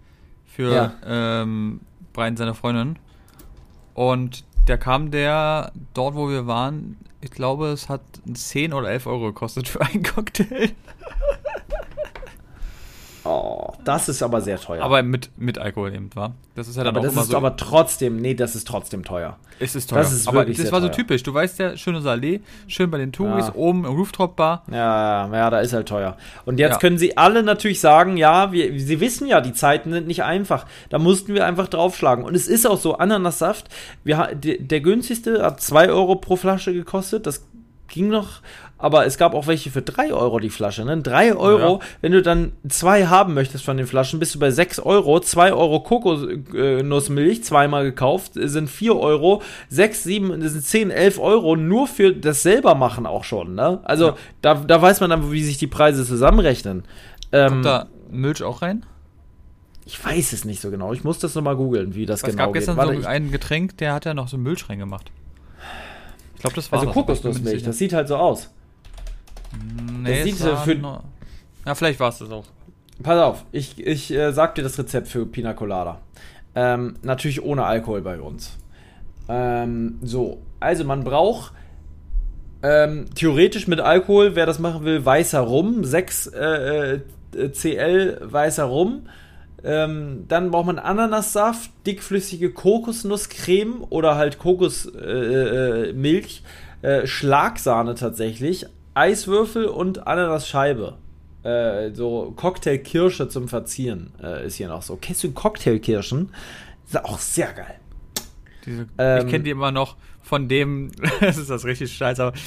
[0.45, 0.93] für Ja.
[1.05, 1.81] ähm,
[2.13, 2.97] Brian, seine Freundin.
[3.95, 9.07] Und da kam der dort, wo wir waren, ich glaube, es hat 10 oder 11
[9.07, 10.69] Euro gekostet für einen Cocktail.
[13.85, 14.83] Das ist aber sehr teuer.
[14.83, 16.33] Aber mit, mit Alkohol eben, war.
[16.55, 17.37] Das ist ja dann aber auch das ist so.
[17.37, 19.37] aber trotzdem, nee, das ist trotzdem teuer.
[19.59, 19.99] es ist teuer.
[19.99, 20.95] das ist aber wirklich das war so teuer.
[20.95, 21.23] typisch.
[21.23, 23.55] Du weißt ja, schönes Allee, schön bei den Touris, Ja.
[23.55, 24.63] oben im Rooftop-Bar.
[24.71, 26.17] Ja, ja, da ist halt teuer.
[26.45, 26.79] Und jetzt Ja.
[26.79, 30.65] können sie alle natürlich sagen, ja, wir, sie wissen ja, die Zeiten sind nicht einfach.
[30.89, 32.25] Da mussten wir einfach draufschlagen.
[32.25, 33.69] Und es ist auch so, Ananassaft,
[34.03, 37.27] wir, der günstigste hat 2 Euro pro Flasche gekostet.
[37.27, 37.45] Das
[37.87, 38.41] ging noch.
[38.77, 40.83] Aber es gab auch welche für 3 Euro die Flasche.
[40.83, 41.01] Ne?
[41.01, 41.87] 3 Euro, Ja.
[42.01, 45.19] wenn du dann zwei haben möchtest von den Flaschen, bist du bei 6 Euro.
[45.21, 49.41] 2 Euro Kokosnussmilch, zweimal gekauft, äh, sind 4 Euro.
[49.69, 53.55] 6, 7, das sind 10, 11 Euro nur für das selber machen auch schon.
[53.55, 53.79] Ne?
[53.83, 54.15] Also Ja.
[54.41, 56.83] da, da weiß man dann, wie sich die Preise zusammenrechnen.
[57.31, 58.85] Ähm, Kommt da Milch auch rein?
[59.87, 60.93] ich weiß es nicht so genau.
[60.93, 63.03] Ich muss das nochmal googeln, wie das es genau gab gestern geht.
[63.03, 65.11] So ein Getränk, der hat ja noch so Milch reingemacht.
[65.15, 65.24] Ich
[66.45, 68.49] glaube, das war Also das, Kokosnussmilch, das sieht halt so aus.
[70.01, 71.03] Nee, sieht es so war für- nur-
[71.65, 72.45] Ja, vielleicht war es das auch.
[73.03, 75.99] Pass auf, ich, ich äh, sag dir das Rezept für Pina Colada.
[76.55, 78.57] Ähm, natürlich ohne Alkohol bei uns.
[79.27, 81.51] Ähm, so, also man braucht
[82.63, 86.99] ähm, theoretisch mit Alkohol, wer das machen will, weißer Rum, 6 äh,
[87.35, 89.07] äh, CL weißer Rum.
[89.65, 96.43] Ähm, dann braucht man Ananassaft, dickflüssige Kokosnusscreme oder halt Kokosmilch,
[96.83, 100.97] äh, äh, äh, Schlagsahne tatsächlich, Eiswürfel und Ananasscheibe.
[101.41, 104.99] Äh, so Cocktailkirsche zum Verzieren äh, ist hier noch so.
[105.01, 106.29] Kennst du Cocktailkirschen?
[106.85, 107.79] Ist auch sehr geil.
[108.67, 112.37] Diese, Ähm, ich kenne die immer noch von dem, das ist das richtig scheiße, aber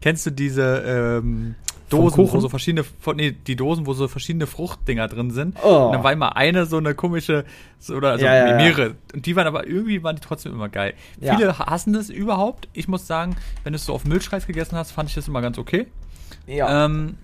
[0.00, 1.56] kennst du diese ähm,
[1.88, 5.56] Dosen, wo so verschiedene, nee, die Dosen, wo so verschiedene Fruchtdinger drin sind?
[5.62, 5.86] Oh.
[5.86, 7.44] Und dann war immer eine so eine komische,
[7.78, 8.56] so, oder also Ja, ja, ja.
[8.56, 8.94] mehrere.
[9.14, 10.94] Und die waren aber irgendwie, waren die trotzdem immer geil.
[11.20, 11.36] Ja.
[11.36, 12.68] Viele hassen das überhaupt.
[12.72, 15.40] Ich muss sagen, wenn du es so auf Milchreis gegessen hast, fand ich das immer
[15.40, 15.86] ganz okay.
[16.46, 16.84] Ja.
[16.84, 17.16] Ähm,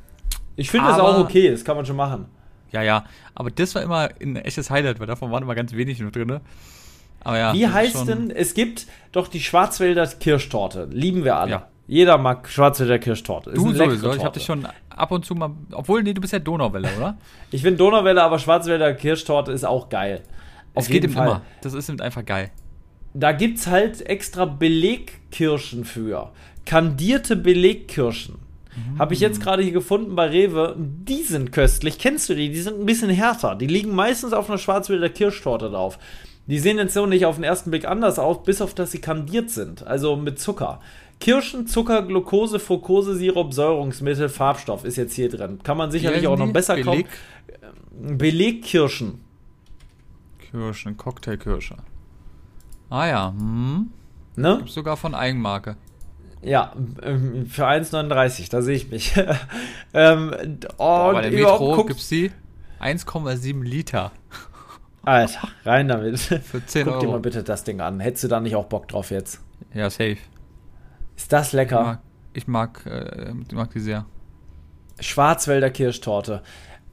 [0.57, 2.27] ich finde das auch okay, das kann man schon machen.
[2.71, 6.01] ja, ja, aber das war immer ein echtes Highlight, weil davon waren immer ganz wenig
[6.01, 6.41] nur drin.
[7.21, 7.55] Aber ja.
[7.55, 10.89] Wie heißt denn, es gibt doch die Schwarzwälder Kirschtorte.
[10.91, 11.51] Lieben wir alle.
[11.51, 11.69] Ja.
[11.87, 13.51] Jeder mag Schwarzwälder Kirschtorte.
[13.51, 16.21] Ist Du leckere sowieso, ich habe dich schon ab und zu mal, obwohl, nee, du
[16.21, 17.19] bist ja Donauwelle, oder?
[17.51, 20.23] Ich finde Donauwelle, aber Schwarzwälder Kirschtorte ist auch geil.
[20.75, 21.27] Auf es geht jeden Fall.
[21.27, 21.43] immer.
[21.61, 22.51] Das ist einfach geil.
[23.13, 26.33] Da gibt's halt extra Belegkirschen für.
[26.65, 28.39] Kandierte Belegkirschen.
[28.99, 30.75] Habe ich jetzt gerade hier gefunden bei Rewe.
[30.77, 31.99] Die sind köstlich.
[31.99, 32.51] Kennst du die?
[32.51, 33.55] Die sind ein bisschen härter.
[33.55, 35.99] Die liegen meistens auf einer Schwarzwälder Kirschtorte drauf.
[36.47, 39.01] Die sehen jetzt so nicht auf den ersten Blick anders aus, bis auf dass sie
[39.01, 39.87] kandiert sind.
[39.87, 40.81] Also mit Zucker.
[41.25, 45.59] Kirschen, Zucker, Glucose, Fructose, Sirup, Säurungsmittel, Farbstoff ist jetzt hier drin.
[45.63, 48.19] Kann man sicherlich auch noch besser Beleg- kaufen.
[48.19, 49.21] Belegkirschen.
[50.39, 51.77] Kirschen, Cocktailkirsche.
[52.91, 53.91] Ah ja, hm.
[54.37, 54.57] Ne?
[54.59, 55.77] Gibt's sogar von Eigenmarke.
[56.43, 59.15] Ja, ähm, für 1,39, da sehe ich mich.
[59.95, 60.31] ähm,
[60.77, 62.33] Boah, bei der Metro guck- gibt's die
[62.83, 64.13] 1,7 Liter
[65.05, 66.19] Alter, rein damit.
[66.21, 67.23] für 10 Guck dir mal Euro.
[67.23, 68.01] bitte das Ding an.
[68.01, 69.41] Hättest du da nicht auch Bock drauf jetzt?
[69.73, 70.19] Ja, safe.
[71.17, 71.83] Ist das Ich lecker?
[71.83, 72.01] mag,
[72.33, 74.07] ich mag, äh, ich mag die sehr.
[75.01, 76.43] Schwarzwälder Kirschtorte.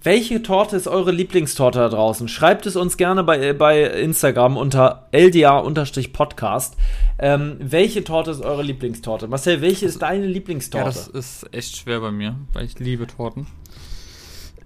[0.04, 2.28] Welche Torte ist eure Lieblingstorte da draußen?
[2.28, 6.76] Schreibt es uns gerne bei, bei Instagram unter LDA-Podcast.
[7.20, 9.28] Ähm, welche Torte ist eure Lieblingstorte?
[9.28, 10.86] Marcel, welche ist deine Ja, Lieblingstorte?
[10.88, 13.46] das ist echt schwer bei mir, weil ich liebe Torten.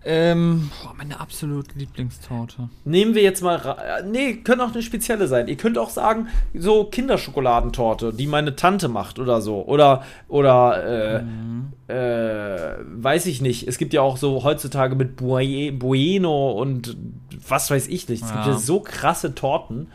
[0.08, 2.70] Ähm, boah, meine absolut Lieblingstorte.
[2.84, 3.56] Nehmen wir jetzt mal.
[3.58, 5.48] äh, Nee, können auch eine spezielle sein.
[5.48, 9.66] Ihr könnt auch sagen, so Kinderschokoladentorte, die meine Tante macht oder so.
[9.66, 10.84] Oder, oder,
[11.18, 11.74] äh, Mhm.
[11.88, 13.68] äh, weiß ich nicht.
[13.68, 16.96] Es gibt ja auch so heutzutage mit Bue- Bueno und
[17.48, 18.24] was weiß ich nicht.
[18.24, 18.52] Es gibt Ja.
[18.52, 19.88] ja so krasse Torten.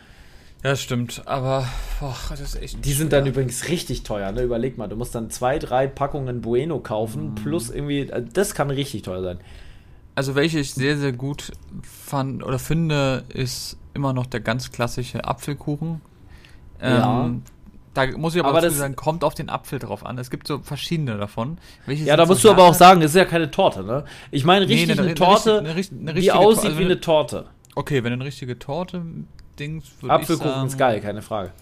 [0.63, 1.65] Ja, stimmt, aber
[2.01, 3.21] boah, das ist echt Die sind schwer.
[3.21, 4.43] dann übrigens richtig teuer, ne?
[4.43, 6.83] Überleg mal, du musst dann zwei, drei Packungen Bueno Mhm.
[6.83, 9.39] kaufen, plus irgendwie, äh, das kann richtig teuer sein.
[10.21, 11.51] Also welche ich sehr, sehr gut
[11.83, 16.03] fand oder finde, ist immer noch der ganz klassische Apfelkuchen.
[16.79, 17.25] Ja.
[17.25, 17.43] Ähm,
[17.95, 20.19] Da muss ich aber, Aber dazu sagen, kommt auf den Apfel drauf an.
[20.19, 21.57] Es gibt so verschiedene davon.
[21.87, 24.05] Welche Ja, da so musst du aber auch sagen, das ist ja keine Torte, ne?
[24.31, 27.01] Ich meine Nee, richtig eine- eine, eine Torte, eine eine die aussieht also wie eine-
[27.01, 27.47] Torte.
[27.75, 29.03] Okay, wenn eine richtige Torte
[29.59, 31.53] Dings Apfelkuchen sagen, ist geil, keine Frage.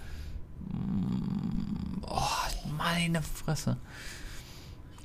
[2.02, 2.18] Oh,
[2.76, 3.76] meine Fresse.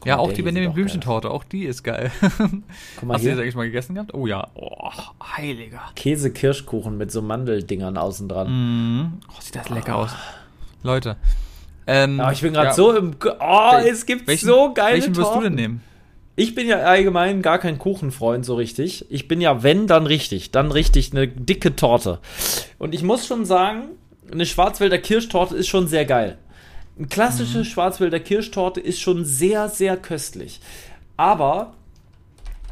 [0.05, 2.11] Ja, auch die Benjamin Blümchentorte, auch die ist geil.
[2.21, 2.39] Guck
[3.07, 3.31] mal Hast du hier.
[3.31, 4.13] das eigentlich mal gegessen gehabt?
[4.13, 4.47] Oh ja.
[4.55, 4.89] Oh,
[5.37, 5.81] heiliger.
[5.95, 8.47] Käse-Kirschkuchen mit so Mandeldingern außen dran.
[8.49, 9.13] Mhm.
[9.29, 10.11] Oh, sieht das lecker aus.
[10.83, 11.15] Leute.
[11.87, 13.19] Ähm, Aber ich bin gerade ja, so im.
[13.19, 15.81] Ge- Oh, es gibt welchen, so geile Welchen wirst du denn nehmen?
[16.35, 19.05] Ich bin ja allgemein gar kein Kuchenfreund so richtig.
[19.11, 20.51] Ich bin ja, wenn, dann richtig.
[20.51, 22.19] Dann richtig eine dicke Torte.
[22.79, 23.89] Und ich muss schon sagen,
[24.31, 26.37] eine Schwarzwälder Kirschtorte ist schon sehr geil.
[26.97, 27.63] Eine klassische Mhm.
[27.65, 30.61] Schwarzwälder Kirschtorte ist schon sehr, sehr köstlich.
[31.17, 31.73] Aber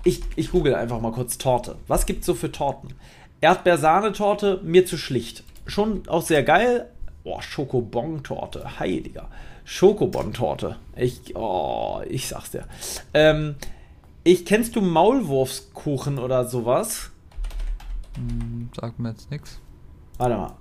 [0.04, 1.76] ich, ich google einfach mal kurz Torte.
[1.88, 2.94] Was gibt's so für Torten?
[3.42, 5.44] Erdbeersahnetorte, mir zu schlicht.
[5.66, 6.90] Schon auch sehr geil.
[7.24, 9.28] Boah, Schokobon-Torte, heiliger.
[9.66, 10.78] Schokobon-Torte.
[10.96, 12.66] Ich, oh, ich sag's dir.
[13.14, 13.56] Ähm,
[14.24, 17.10] ich, kennst du Maulwurfskuchen oder sowas?
[18.16, 19.60] Hm, Sagt mir jetzt nichts.
[20.18, 20.54] Warte mal.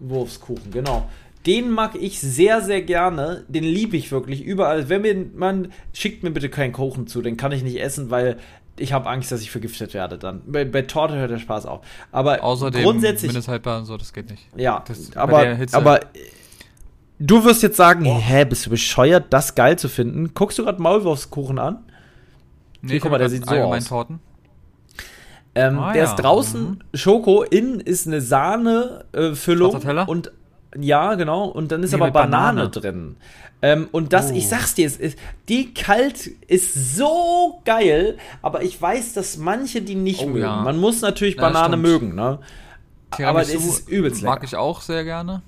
[0.00, 1.08] Maulwurfskuchen, genau.
[1.46, 3.44] Den mag ich sehr, sehr gerne.
[3.48, 4.88] Den liebe ich wirklich überall.
[4.88, 8.36] Wenn mir man schickt mir bitte keinen Kuchen zu, den kann ich nicht essen, weil
[8.78, 10.42] ich habe Angst, dass ich vergiftet werde dann.
[10.46, 11.80] Bei, bei Torte hört der Spaß auf.
[12.12, 14.48] Aber Außerdem grundsätzlich, mindesthaltbar und so, das geht nicht.
[14.56, 16.06] ja, das- aber, aber äh,
[17.18, 20.34] du wirst jetzt sagen, hä, bist du bescheuert, das geil zu finden?
[20.34, 21.78] Guckst du gerade Maulwurfskuchen an?
[22.82, 23.84] Nee, guck mal, der sieht so aus.
[23.86, 24.20] Torten.
[25.54, 26.10] Ähm, Ah, der ja.
[26.10, 26.78] ist draußen Mhm.
[26.92, 30.06] Schoko, innen ist eine Sahne-Füllung Teller?
[30.06, 30.30] und
[30.80, 31.44] Ja, genau.
[31.46, 32.70] Und dann ist Nee, aber Banane, Banane.
[32.70, 33.16] drin.
[33.62, 34.34] Ähm, und das, Oh.
[34.34, 39.80] ich sag's dir, es ist, die kalt ist so geil, aber ich weiß, dass manche
[39.82, 40.40] die nicht Oh, mögen.
[40.40, 40.62] ja.
[40.62, 42.38] Man muss natürlich Ja, Banane mögen, ne?
[43.24, 44.44] Aber es ist übelst Mag lecker.
[44.44, 45.42] ich auch sehr gerne.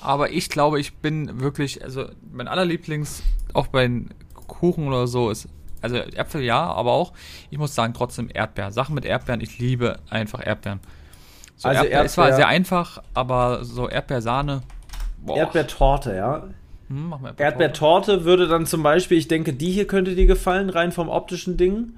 [0.00, 3.22] Aber ich glaube, ich bin wirklich, also mein allerlieblings,
[3.52, 4.10] auch bei den
[4.46, 5.46] Kuchen oder so, ist,
[5.82, 7.12] also Äpfel ja, aber auch,
[7.50, 8.72] ich muss sagen, trotzdem Erdbeeren.
[8.72, 10.80] Sachen mit Erdbeeren, ich liebe einfach Erdbeeren.
[11.60, 14.62] So Also Erdbeer, es war sehr einfach, aber so Erdbeersahne.
[15.26, 16.44] Erdbeertorte, ja.
[16.88, 20.90] Hm, mal Erdbeertorte würde dann zum Beispiel, ich denke, die hier könnte dir gefallen, rein
[20.90, 21.90] vom optischen Ding.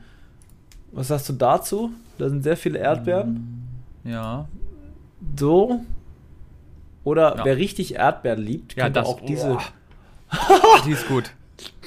[0.90, 1.90] Was sagst du dazu?
[2.18, 3.68] Da sind sehr viele Erdbeeren.
[4.02, 4.48] Ja.
[5.38, 5.84] So.
[7.04, 7.44] Oder Ja.
[7.44, 9.46] wer richtig Erdbeeren liebt, Ja, könnte das- auch diese.
[9.48, 9.62] boah.
[10.86, 11.30] Die ist gut.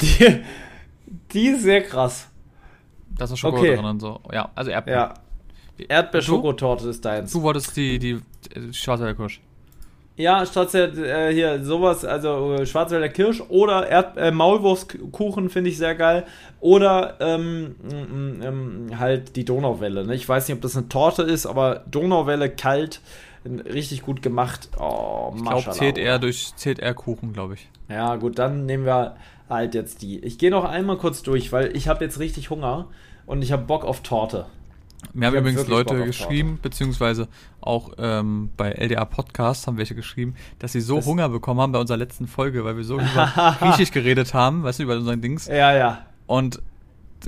[0.02, 0.42] Die,
[1.34, 2.30] die ist sehr krass.
[3.18, 3.76] Da ist Schokolade Okay.
[3.76, 4.22] drin und so.
[4.32, 5.00] Ja, also Erdbeeren.
[5.10, 5.14] Ja.
[5.84, 7.32] Erdbeerschokotorte ist deins.
[7.32, 8.22] Du wolltest die, die,
[8.56, 9.42] die Schwarzwälder Kirsch.
[10.18, 15.78] Ja, statt äh, hier sowas, also äh, Schwarzwälder Kirsch oder Erd äh, Maulwurfskuchen finde ich
[15.78, 16.26] sehr geil.
[16.62, 17.76] Oder ähm,
[18.42, 20.06] ähm, halt die Donauwelle.
[20.06, 20.16] Ne?
[20.16, 23.02] Ich weiß nicht, ob das eine Torte ist, aber Donauwelle kalt,
[23.46, 24.70] richtig gut gemacht.
[24.80, 27.70] Oh, Ich glaube, eher durch, zählt eher Kuchen, glaube ich.
[27.90, 29.18] Ja, gut, dann nehmen wir
[29.50, 30.20] halt jetzt die.
[30.20, 32.88] Ich gehe noch einmal kurz durch, weil ich habe jetzt richtig Hunger
[33.26, 34.46] und ich habe Bock auf Torte.
[35.14, 37.28] Mir haben übrigens Leute geschrieben, beziehungsweise
[37.62, 41.72] auch ähm, bei LDA Podcast haben welche geschrieben, dass sie so Das- Hunger bekommen haben
[41.72, 45.22] bei unserer letzten Folge, weil wir so über Griechisch geredet haben, weißt du, über unseren
[45.22, 45.48] Dings.
[45.48, 46.06] Ja, ja.
[46.28, 46.62] Und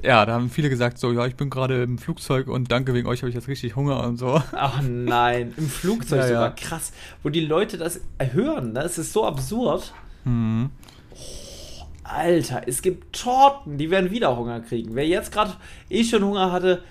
[0.03, 3.07] ja, da haben viele gesagt, so, ja, ich bin gerade im Flugzeug und danke wegen
[3.07, 4.41] euch habe ich jetzt richtig Hunger und so.
[4.51, 6.33] Ach nein, im Flugzeug Ja, ja.
[6.33, 6.91] sogar krass,
[7.23, 8.73] wo die Leute das hören.
[8.73, 8.81] Ne?
[8.81, 9.93] Es ist so absurd.
[10.23, 10.69] Hm.
[12.03, 14.95] Alter, es gibt Torten, die werden wieder Hunger kriegen.
[14.95, 15.53] Wer jetzt gerade
[15.89, 16.83] eh schon Hunger hatte,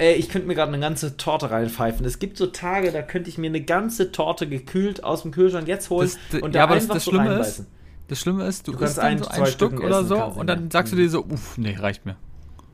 [0.00, 2.04] ey, ich könnte mir gerade eine ganze Torte reinpfeifen.
[2.06, 5.68] Es gibt so Tage, da könnte ich mir eine ganze Torte gekühlt aus dem Kühlschrank
[5.68, 7.66] jetzt holen Das- und ja, da aber das- einfach das so Schlimme ist, reinbeißen.
[8.08, 10.62] Das Schlimme ist, du, Du isst ein, so ein Stück Stücken oder so und dann
[10.62, 10.72] nicht.
[10.72, 12.16] sagst du dir so, uff, nee, reicht mir.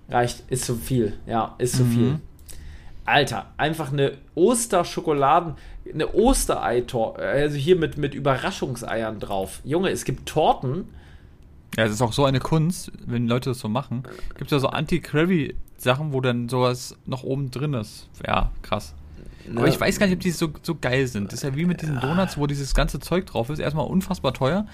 [0.09, 1.19] Reicht, ist zu viel.
[1.27, 1.91] Ja, ist zu Mhm.
[1.93, 2.19] viel.
[3.05, 5.55] Alter, einfach eine Osterschokoladen,
[5.93, 9.61] eine Ostereitorte, also hier mit, mit Überraschungseiern drauf.
[9.65, 10.89] Junge, es gibt Torten.
[11.77, 14.03] Ja, es ist auch so eine Kunst, wenn Leute das so machen.
[14.39, 18.09] Gibt ja so Anti-Crabby-Sachen, wo dann sowas noch oben drin ist.
[18.27, 18.95] Ja, krass.
[19.51, 19.69] Aber ne?
[19.69, 21.33] ich weiß gar nicht, ob die so, so geil sind.
[21.33, 23.59] Das ist ja wie mit diesen Donuts, wo dieses ganze Zeug drauf ist.
[23.59, 24.67] Erstmal unfassbar teuer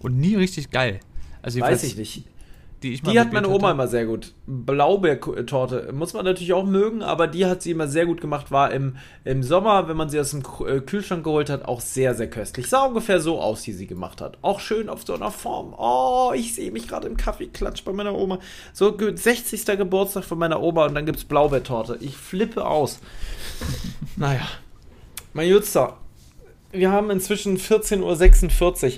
[0.00, 1.00] und nie richtig geil.
[1.40, 2.24] Also Weiß ich nicht.
[2.82, 3.74] Die, ich mal Die hat meine Oma hatte.
[3.74, 4.32] immer sehr gut.
[4.46, 8.50] Blaubeertorte muss man natürlich auch mögen, aber die hat sie immer sehr gut gemacht.
[8.50, 12.14] War im, im Sommer, wenn man sie aus dem äh, Kühlschrank geholt hat, auch sehr,
[12.14, 12.68] sehr köstlich.
[12.68, 14.38] Sah ungefähr so aus, wie sie gemacht hat.
[14.42, 15.74] Auch schön auf so einer Form.
[15.78, 18.38] Oh, ich sehe mich gerade im Kaffeeklatsch bei meiner Oma.
[18.72, 19.64] So ge- 60.
[19.78, 21.98] Geburtstag von meiner Oma und dann gibt es Blaubeertorte.
[22.00, 22.98] Ich flippe aus.
[24.16, 24.46] naja.
[25.34, 25.96] Mein Jutster,
[26.72, 28.02] wir haben inzwischen 14.46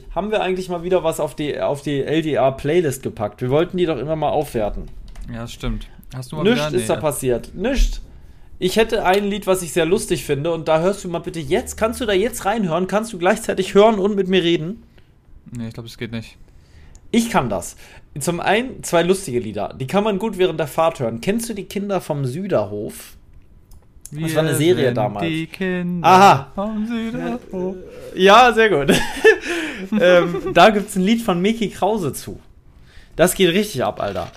[0.00, 0.14] Uhr.
[0.14, 3.42] Haben wir eigentlich mal wieder was auf die, auf die LDR-Playlist gepackt?
[3.42, 4.84] Wir wollten die doch immer mal aufwerten.
[5.32, 5.88] Ja, das stimmt.
[6.14, 7.54] Hast du mal Nichts ist da passiert.
[7.54, 8.00] Nichts.
[8.58, 11.40] Ich hätte ein Lied, was ich sehr lustig finde, und da hörst du mal bitte
[11.40, 11.76] jetzt.
[11.76, 12.86] Kannst du da jetzt reinhören?
[12.86, 14.84] Kannst du gleichzeitig hören und mit mir reden?
[15.50, 16.36] Nee, ich glaube, das geht nicht.
[17.10, 17.76] Ich kann das.
[18.18, 19.74] Zum einen zwei lustige Lieder.
[19.78, 21.20] Die kann man gut während der Fahrt hören.
[21.20, 23.13] Kennst du die Kinder vom Süderhof?
[24.10, 25.26] Das war eine Wir Serie damals.
[25.26, 26.52] Die Kinder Aha.
[26.54, 27.76] vom Süderhof.
[28.14, 28.96] Ja, sehr gut.
[30.00, 32.38] ähm, da gibt es ein Lied von Mickey Krause zu.
[33.16, 34.30] Das geht richtig ab, Alter.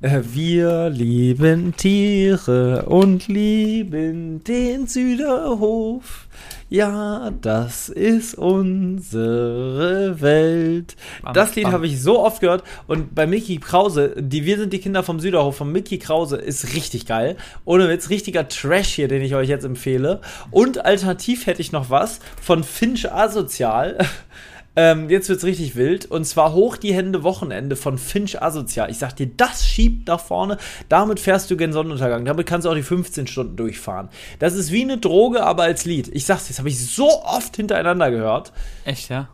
[0.00, 6.26] Äh, Wir lieben Tiere und lieben den Süderhof.
[6.74, 10.96] Ja, das ist unsere Welt.
[11.22, 12.64] Bam, Das Lied habe ich so oft gehört.
[12.88, 16.74] Und bei Mickey Krause, die Wir sind die Kinder vom Süderhof von Mickey Krause ist
[16.74, 17.36] richtig geil.
[17.64, 20.20] Ohne Witz, richtiger Trash hier, den ich euch jetzt empfehle.
[20.50, 23.98] Und alternativ hätte ich noch was von Finch Asozial.
[24.76, 26.06] Ähm, jetzt wird's richtig wild.
[26.06, 28.90] Und zwar Hoch die Hände Wochenende von Finch Asozial.
[28.90, 30.58] Ich sag dir, das schiebt nach vorne.
[30.88, 32.24] Damit fährst du gen Sonnenuntergang.
[32.24, 34.08] Damit kannst du auch die 15 Stunden durchfahren.
[34.38, 36.08] Das ist wie eine Droge, aber als Lied.
[36.12, 38.52] Ich sag's, das habe ich so oft hintereinander gehört.
[38.84, 39.28] Echt, ja?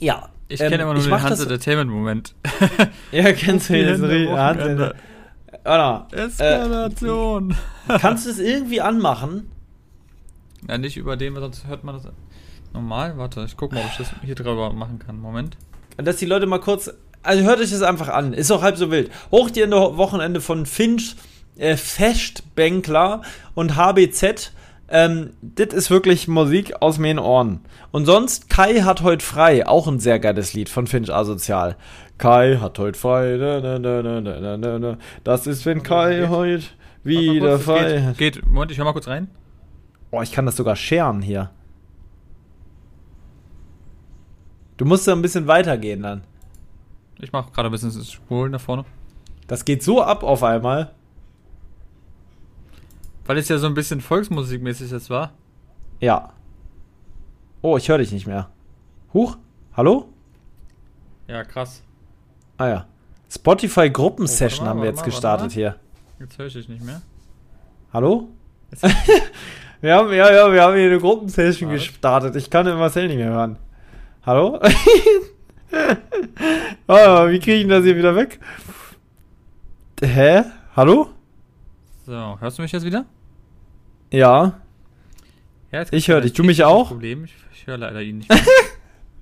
[0.00, 0.28] Ja.
[0.48, 2.34] Ich ähm, kenne immer nur den Hans Entertainment-Moment.
[3.12, 4.94] Ja, kennst du Hände Hans Wochenende.
[5.64, 7.54] Anna, äh, Eskalation.
[8.00, 9.50] kannst du es irgendwie anmachen?
[10.68, 12.04] ja, nicht über den, weil sonst hört man das
[12.72, 13.16] normal.
[13.16, 15.20] Warte, ich guck mal, ob ich das hier drüber machen kann.
[15.20, 15.56] Moment.
[15.96, 16.90] Dass die Leute mal kurz.
[17.22, 18.32] Also hört euch das einfach an.
[18.32, 19.10] Ist auch halb so wild.
[19.30, 21.16] Hoch die Ende Wochenende von Finch,
[21.56, 23.22] äh, Festbänkler
[23.54, 24.52] und HBZ.
[24.90, 27.60] Ähm, das ist wirklich Musik aus meinen Ohren.
[27.90, 29.66] Und sonst, Kai hat heute frei.
[29.66, 31.76] Auch ein sehr geiles Lied von Finch Asozial.
[32.16, 33.36] Kai hat heute frei.
[33.38, 34.98] Na, na, na.
[35.24, 36.64] Das ist, wenn Kai heute
[37.04, 38.46] wieder frei geht, geht.
[38.46, 39.28] Moment, ich hör mal kurz rein.
[40.10, 41.50] Oh, ich kann das sogar scheren hier.
[41.50, 41.50] Warte mal kurz, es geht.
[41.50, 41.58] Geht, Moment, ich
[43.58, 44.56] hör mal kurz rein.
[44.56, 44.67] Warte.
[44.78, 46.22] Du musst da ein bisschen weitergehen dann.
[47.18, 48.84] Ich mache gerade ein bisschen das Spulen da vorne.
[49.48, 50.92] Das geht so ab auf einmal.
[53.26, 55.32] Weil es ja so ein bisschen volksmusikmäßig jetzt war.
[56.00, 56.32] Ja.
[57.60, 58.50] Oh, ich höre dich nicht mehr.
[59.12, 59.36] Huch?
[59.76, 60.08] Hallo?
[61.26, 61.82] Ja, krass.
[62.56, 62.86] Ah ja.
[63.28, 65.74] Spotify Gruppensession Oh, haben wir jetzt mal, gestartet hier.
[66.20, 67.02] Jetzt höre ich dich nicht mehr.
[67.92, 68.28] Hallo?
[69.80, 72.36] wir haben, ja, ja, wir haben hier eine Gruppensession gestartet.
[72.36, 73.58] Ich kann den Marcel nicht mehr hören.
[74.28, 74.60] Hallo?
[76.86, 78.38] oh, wie kriege ich denn das hier wieder weg?
[80.02, 80.42] Hä?
[80.76, 81.08] Hallo?
[82.04, 83.06] So, hörst du mich jetzt wieder?
[84.12, 84.60] Ja.
[85.72, 86.34] Ja, jetzt Ich höre dich.
[86.34, 86.88] Du mich auch?
[86.88, 87.24] Problem.
[87.24, 88.30] Ich, ich höre leider ihn nicht.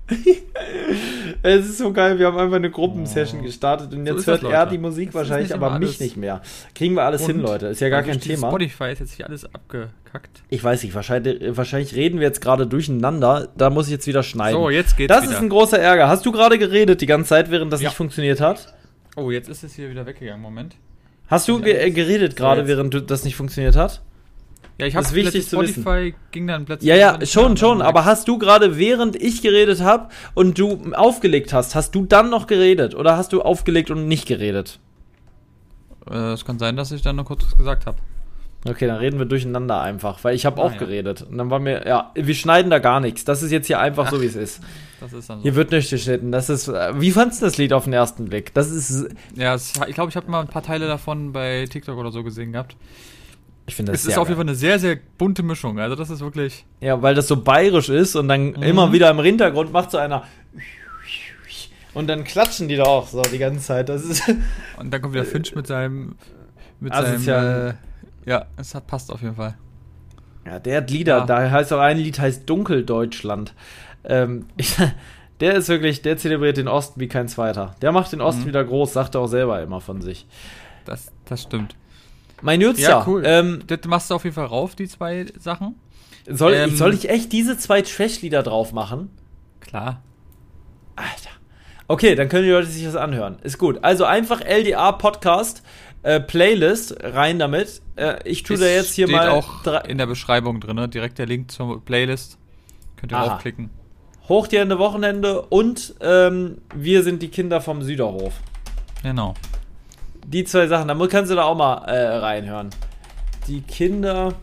[1.49, 3.43] Es ist so geil, wir haben einfach eine Gruppensession Oh.
[3.43, 5.87] gestartet und So jetzt ist das, hört er die Musik Das wahrscheinlich, aber immer mich
[5.89, 6.41] alles nicht mehr.
[6.75, 7.67] Kriegen wir alles hin, Und Leute.
[7.67, 8.49] Ist ja gar kein Thema.
[8.49, 10.43] Spotify ist jetzt hier alles abgekackt.
[10.49, 13.47] Ich weiß nicht, wahrscheinlich, wahrscheinlich reden wir jetzt gerade durcheinander.
[13.57, 14.59] Da muss ich jetzt wieder schneiden.
[14.59, 15.33] So, jetzt geht's das wieder.
[15.33, 16.07] ist ein großer Ärger.
[16.09, 17.89] Hast du gerade geredet die ganze Zeit, während das Ja.
[17.89, 18.73] nicht funktioniert hat?
[19.15, 20.41] oh, jetzt ist es hier wieder weggegangen.
[20.41, 20.75] Moment.
[21.27, 24.01] Hast du ge äh, geredet gerade, während das nicht funktioniert hat?
[24.79, 25.81] Ja, ich habe wichtig zu wissen.
[25.81, 26.87] Spotify ging dann plötzlich.
[26.87, 27.81] Ja, ja, schon, schon.
[27.81, 32.29] Aber hast du gerade, während ich geredet habe und du aufgelegt hast, hast du dann
[32.29, 32.93] noch geredet?
[32.93, 34.79] Oder hast du aufgelegt und nicht geredet?
[36.09, 37.97] Äh, Es kann sein, dass ich dann noch kurz was gesagt habe.
[38.67, 40.77] Okay, dann reden wir durcheinander einfach, weil ich habe Ah, auch ja.
[40.77, 41.21] geredet.
[41.21, 43.23] Und dann war mir, ja, wir schneiden da gar nichts.
[43.23, 44.61] Das ist jetzt hier einfach so, wie es ist.
[44.99, 45.43] Das ist dann so.
[45.43, 46.31] Hier wird nicht geschnitten.
[46.31, 48.53] Das ist, äh, wie fandst du das Lied auf den ersten Blick?
[48.55, 52.11] Das ist, Ja, ich glaube, ich habe mal ein paar Teile davon bei TikTok oder
[52.11, 52.75] so gesehen gehabt.
[53.67, 54.37] Ich finde das Es ist auf jeden.
[54.39, 55.77] Fall eine sehr, sehr bunte Mischung.
[55.79, 56.65] Also, das ist wirklich.
[56.81, 58.63] Ja, weil das so bayerisch ist und dann Mhm.
[58.63, 60.23] immer wieder im Hintergrund macht so einer
[61.93, 63.89] und dann klatschen die da auch so die ganze Zeit.
[63.89, 64.23] Das ist,
[64.77, 66.15] Und dann kommt wieder Finch mit seinem.
[66.79, 67.43] Mit Asozial.
[67.43, 67.69] seinem.
[67.69, 69.55] Äh, ja, es hat, passt auf jeden Fall.
[70.45, 71.19] Ja, der hat Lieder.
[71.19, 71.25] Ja.
[71.25, 73.53] Da heißt auch ein Lied heißt Dunkeldeutschland.
[74.03, 74.75] Ähm, ich,
[75.39, 77.75] der ist wirklich, der zelebriert den Osten wie kein zweiter.
[77.81, 78.47] Der macht den Osten Mhm.
[78.47, 80.27] wieder groß, sagt er auch selber immer von sich.
[80.85, 81.75] Das, das stimmt.
[82.41, 83.23] Mein Nutzer, Ja, cool.
[83.25, 85.75] ähm, Das machst du auf jeden Fall rauf, die zwei Sachen.
[86.29, 89.09] soll, Ähm, ich, soll ich echt diese zwei Trash-Lieder drauf machen?
[89.59, 90.01] Klar.
[90.95, 91.29] Alter.
[91.87, 93.37] Okay, dann können die Leute sich das anhören.
[93.43, 93.79] Ist gut.
[93.83, 95.63] Also einfach LDA Podcast
[96.03, 97.81] äh, Playlist rein damit.
[97.95, 100.87] Äh, ich tue da jetzt hier steht mal auch in der Beschreibung drin, ne?
[100.89, 102.37] direkt der Link zur Playlist.
[102.97, 103.27] Könnt ihr Aha.
[103.29, 103.69] draufklicken.
[104.27, 108.33] hoch die Hände Wochenende und ähm, wir sind die Kinder vom Süderhof.
[109.03, 109.33] Genau.
[110.27, 112.69] Die zwei Sachen, da kannst du da auch mal äh, reinhören.
[113.47, 114.33] Die Kinder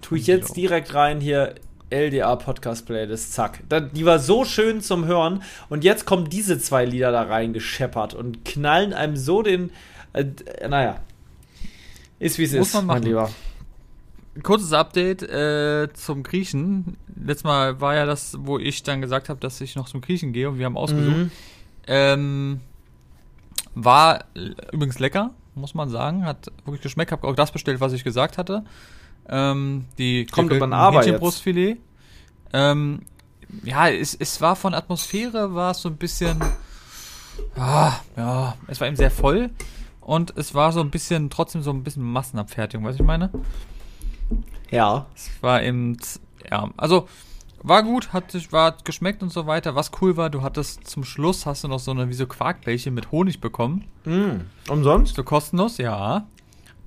[0.00, 1.56] tue ich jetzt direkt rein hier.
[1.90, 3.60] LDA Podcast Playlist, zack.
[3.92, 8.44] Die war so schön zum Hören und jetzt kommen diese zwei Lieder da reingescheppert und
[8.44, 9.70] knallen einem so den.
[10.12, 11.00] Äh, d- naja.
[12.18, 13.06] Ist wie es Muss ist, man mein machen.
[13.06, 13.30] Lieber.
[14.42, 16.96] Kurzes Update äh, zum Griechen.
[17.14, 20.32] Letztes Mal war ja das, wo ich dann gesagt habe, dass ich noch zum Griechen
[20.32, 21.16] gehe und wir haben ausgesucht.
[21.16, 21.30] Mhm.
[21.86, 22.60] Ähm,
[23.74, 24.24] war
[24.72, 26.24] übrigens lecker, muss man sagen.
[26.24, 27.12] Hat wirklich geschmeckt.
[27.12, 28.64] Hab auch das bestellt, was ich gesagt hatte.
[29.28, 30.62] Ähm, die Kommt jetzt.
[30.62, 31.78] Hähnchenbrustfilet.
[32.52, 33.02] Ähm,
[33.62, 36.42] ja, es, es war von Atmosphäre, war es so ein bisschen.
[37.56, 39.50] Ah, ja, es war eben sehr voll.
[40.00, 43.30] Und es war so ein bisschen, trotzdem so ein bisschen Massenabfertigung, weißt du, ich meine?
[44.70, 45.06] Ja.
[45.14, 45.96] Es war eben,
[46.50, 47.08] ja, also
[47.64, 49.74] war gut, hat sich, war geschmeckt und so weiter.
[49.74, 52.94] Was cool war, du hattest zum Schluss hast du noch so eine wie so Quarkbällchen
[52.94, 53.86] mit Honig bekommen.
[54.04, 54.42] Mhm.
[54.68, 55.16] Umsonst?
[55.16, 56.26] So kostenlos, ja.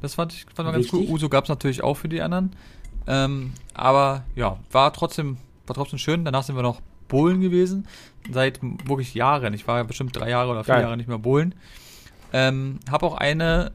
[0.01, 1.05] Das fand ich fand ganz cool.
[1.09, 2.55] Uso gab es natürlich auch für die anderen.
[3.07, 6.23] Ähm, aber ja, war trotzdem, war trotzdem schön.
[6.23, 7.87] Danach sind wir noch bowlen gewesen.
[8.31, 9.55] Seit wirklich Jahren.
[9.55, 10.83] Ich war ja bestimmt drei Jahre oder vier Geil.
[10.83, 11.55] Jahre nicht mehr bowlen.
[12.33, 13.71] Ähm, hab auch eine,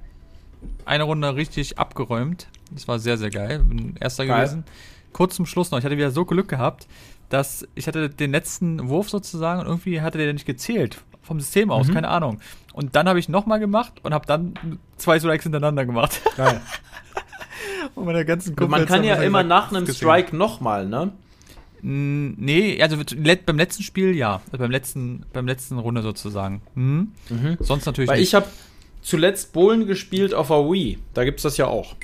[0.84, 2.46] eine Runde richtig abgeräumt.
[2.70, 3.58] Das war sehr, sehr geil.
[3.58, 4.44] Bin erster Geil.
[4.44, 4.64] gewesen.
[5.12, 5.78] Kurz zum Schluss noch.
[5.78, 6.86] Ich hatte wieder so Glück gehabt,
[7.28, 11.02] dass ich hatte den letzten Wurf sozusagen und irgendwie hatte der nicht gezählt.
[11.22, 11.94] Vom System aus, Mhm.
[11.94, 12.40] keine Ahnung.
[12.72, 14.54] Und dann habe ich nochmal gemacht und habe dann
[14.96, 16.20] zwei Strikes hintereinander gemacht.
[16.36, 16.60] Geil.
[17.94, 21.12] und meine ganzen Und man kann ja gesagt, immer nach einem Strike nochmal, ne?
[21.84, 22.96] Nee, also
[23.44, 24.40] beim letzten Spiel ja.
[24.46, 26.62] Also beim letzten, beim letzten Runde sozusagen.
[26.76, 27.12] Mhm.
[27.58, 28.28] Sonst natürlich Weil nicht.
[28.28, 28.46] ich habe
[29.00, 30.98] zuletzt Bowlen gespielt auf der Wii.
[31.12, 31.96] Da gibt's das ja auch.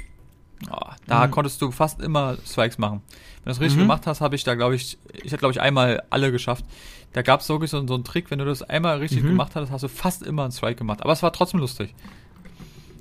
[0.71, 1.31] Ah, da Mhm.
[1.31, 3.03] konntest du fast immer Strikes machen.
[3.07, 3.83] Wenn du das richtig Mhm.
[3.83, 6.65] gemacht hast, habe ich da, glaube ich, ich hätte, glaube ich, einmal alle geschafft.
[7.13, 9.29] Da gab es wirklich so, so einen Trick, wenn du das einmal richtig Mhm.
[9.29, 11.03] gemacht hast, hast du fast immer einen Strike gemacht.
[11.03, 11.95] Aber es war trotzdem lustig.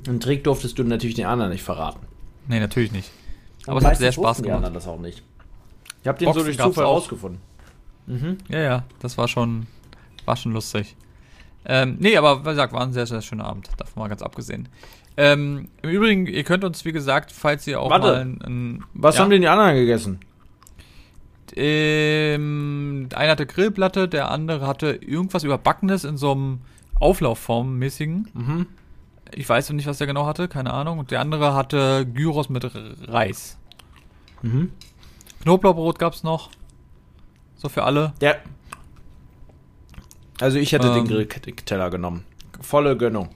[0.05, 1.99] Den Trick durftest du natürlich den anderen nicht verraten.
[2.47, 3.12] Nee, natürlich nicht.
[3.66, 4.58] Aber es hat sehr Spaß die gemacht.
[4.58, 5.24] anderen das auch nicht.
[6.01, 7.41] Ich habe den Boxen so durch Zufall rausgefunden.
[8.05, 8.38] Mhm.
[8.47, 9.68] Ja, ja, das war schon,
[10.26, 10.95] war schon lustig.
[11.66, 13.70] Ähm, nee, aber wie gesagt, war ein sehr, sehr schöner Abend.
[13.76, 14.70] Davon mal ganz abgesehen.
[15.18, 18.07] Ähm, Im Übrigen, ihr könnt uns, wie gesagt, falls ihr auch Warte.
[18.07, 20.20] mal ein, ein Was ja, haben denn die anderen gegessen?
[21.55, 26.59] Ähm, einer hatte Grillplatte, der andere hatte irgendwas überbackenes in so einem
[26.99, 28.28] Auflaufform-mäßigen.
[28.34, 28.68] Mhm.
[29.34, 30.99] Ich weiß noch nicht, was der genau hatte, keine Ahnung.
[30.99, 32.70] Und der andere hatte Gyros mit
[33.07, 33.57] Reis.
[34.43, 34.72] Mhm.
[35.41, 36.51] Knoblauchbrot gab's noch.
[37.55, 38.13] So für alle.
[38.22, 38.36] Ja.
[40.39, 40.93] Also ich hätte Ähm.
[40.93, 42.24] den Grillteller genommen.
[42.61, 43.30] Volle Gönnung.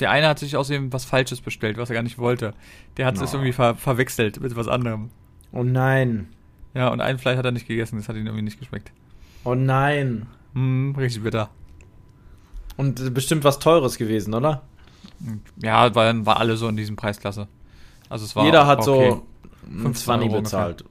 [0.00, 2.54] Der eine hat sich außerdem was Falsches bestellt, was er gar nicht wollte.
[2.96, 3.36] Der hat es Oh.
[3.36, 5.10] irgendwie ver verwechselt mit was anderem.
[5.52, 6.28] Oh nein.
[6.74, 8.92] Ja, und ein Fleisch hat er nicht gegessen, das hat ihm irgendwie nicht geschmeckt.
[9.44, 10.26] Oh nein.
[10.54, 11.50] Hm, richtig bitter.
[12.76, 14.62] Und bestimmt was Teures gewesen, oder?
[15.62, 17.48] Ja, war, war alle so in diesem Preisklasse.
[18.08, 19.10] Also es war Jeder hat okay.
[19.10, 19.26] so
[19.70, 20.84] 15 20 Euro bezahlt.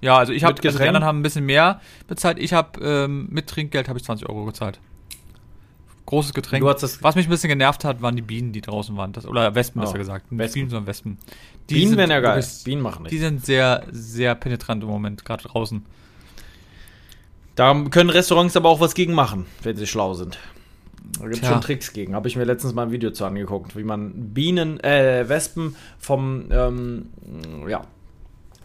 [0.00, 2.38] Ja, also ich habe, also die anderen haben ein bisschen mehr bezahlt.
[2.38, 4.78] Ich habe ähm, mit Trinkgeld habe ich 20 Euro gezahlt.
[6.06, 6.62] Großes Getränk.
[6.64, 9.12] Was mich ein bisschen genervt hat, waren die Bienen, die draußen waren.
[9.12, 10.30] Das, oder Wespen, besser Oh, gesagt.
[10.30, 10.54] Nicht Wespen.
[10.60, 11.18] Bienen, sondern Wespen.
[11.70, 12.36] Die Bienen sind wären ja geil.
[12.36, 13.20] wirklich- Bienen machen Die nicht.
[13.22, 15.82] sind sehr, sehr penetrant im Moment, gerade draußen.
[17.54, 20.38] Da können Restaurants aber auch was gegen machen, wenn sie schlau sind.
[21.20, 22.14] Da gibt es schon Tricks gegen.
[22.14, 26.46] Habe ich mir letztens mal ein Video zu angeguckt, wie man Bienen, äh, Wespen vom,
[26.50, 27.06] ähm,
[27.68, 27.82] ja.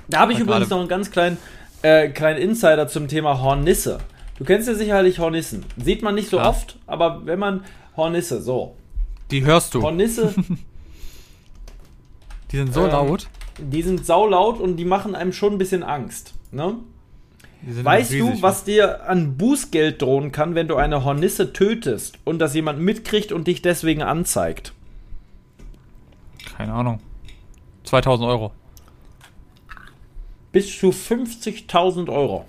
[0.08, 1.38] Da habe ich Ja, übrigens noch einen ganz kleinen,
[1.84, 4.00] äh, kleinen Insider zum Thema Hornisse.
[4.40, 5.66] Du kennst ja sicherlich Hornissen.
[5.78, 6.50] Sieht man nicht so Klar.
[6.50, 7.66] oft, aber wenn man
[7.98, 8.76] Hornisse, so.
[9.32, 9.82] Die hörst du.
[9.82, 10.34] Hornisse,
[12.52, 13.28] Die sind so Ähm, laut.
[13.60, 16.34] die sind saulaut und die machen einem schon ein bisschen Angst.
[16.52, 16.76] Ne?
[17.62, 22.40] Weißt riesig, du, was dir an Bußgeld drohen kann, wenn du eine Hornisse tötest und
[22.40, 24.74] das jemand mitkriegt und dich deswegen anzeigt?
[26.58, 27.02] Keine Ahnung.
[27.84, 28.52] 2000 Euro.
[30.54, 32.46] Bis zu 50.000 Euro.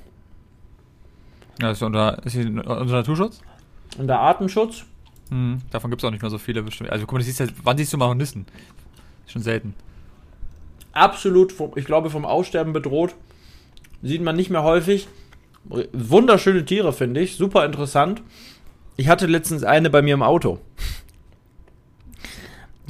[1.61, 3.41] Ja, ist, unter, ist unter Naturschutz?
[3.99, 4.85] Und der Artenschutz?
[5.31, 6.91] Hm, davon gibt es auch nicht mehr so viele bestimmt.
[6.91, 8.47] Also guck mal, das siehst ja, wann siehst du mal Hornissen?
[9.27, 9.75] Schon selten.
[10.93, 13.15] Absolut, ich glaube, vom Aussterben bedroht.
[14.03, 15.09] Sieht man nicht mehr häufig.
[15.93, 17.37] Wunderschöne Tiere, finde ich.
[17.37, 18.23] Super interessant.
[18.97, 20.59] Ich hatte letztens eine bei mir im Auto.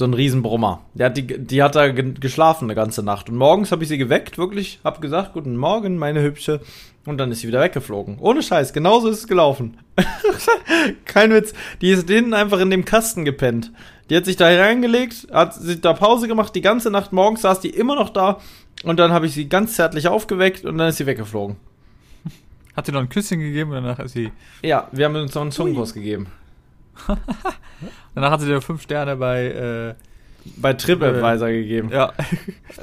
[0.01, 0.80] So ein Riesenbrummer.
[0.94, 3.28] Der hat die, die hat da ge- geschlafen eine ganze Nacht.
[3.28, 4.80] Und morgens habe ich sie geweckt, wirklich.
[4.82, 6.62] Hab gesagt, guten Morgen, meine Hübsche.
[7.05, 8.16] Und dann ist sie wieder weggeflogen.
[8.18, 9.76] Ohne Scheiß, genauso ist es gelaufen.
[11.05, 11.53] Kein Witz.
[11.82, 13.72] Die ist hinten einfach in dem Kasten gepennt.
[14.09, 17.61] Die hat sich da reingelegt, hat sich da Pause gemacht, die ganze Nacht morgens saß
[17.61, 18.38] die immer noch da.
[18.84, 21.57] Und dann habe ich sie ganz zärtlich aufgeweckt und dann ist sie weggeflogen.
[22.74, 24.32] Hat sie noch ein Küsschen gegeben und danach ist sie.
[24.62, 26.28] Ja, wir haben uns noch einen Zungenkuss gegeben.
[28.14, 29.47] Danach hat sie dir fünf Sterne bei.
[29.47, 29.95] Äh,
[30.57, 31.91] Bei TripAdvisor gegeben.
[31.93, 32.12] ja.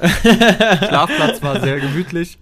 [0.88, 2.38] Schlafplatz war sehr gemütlich.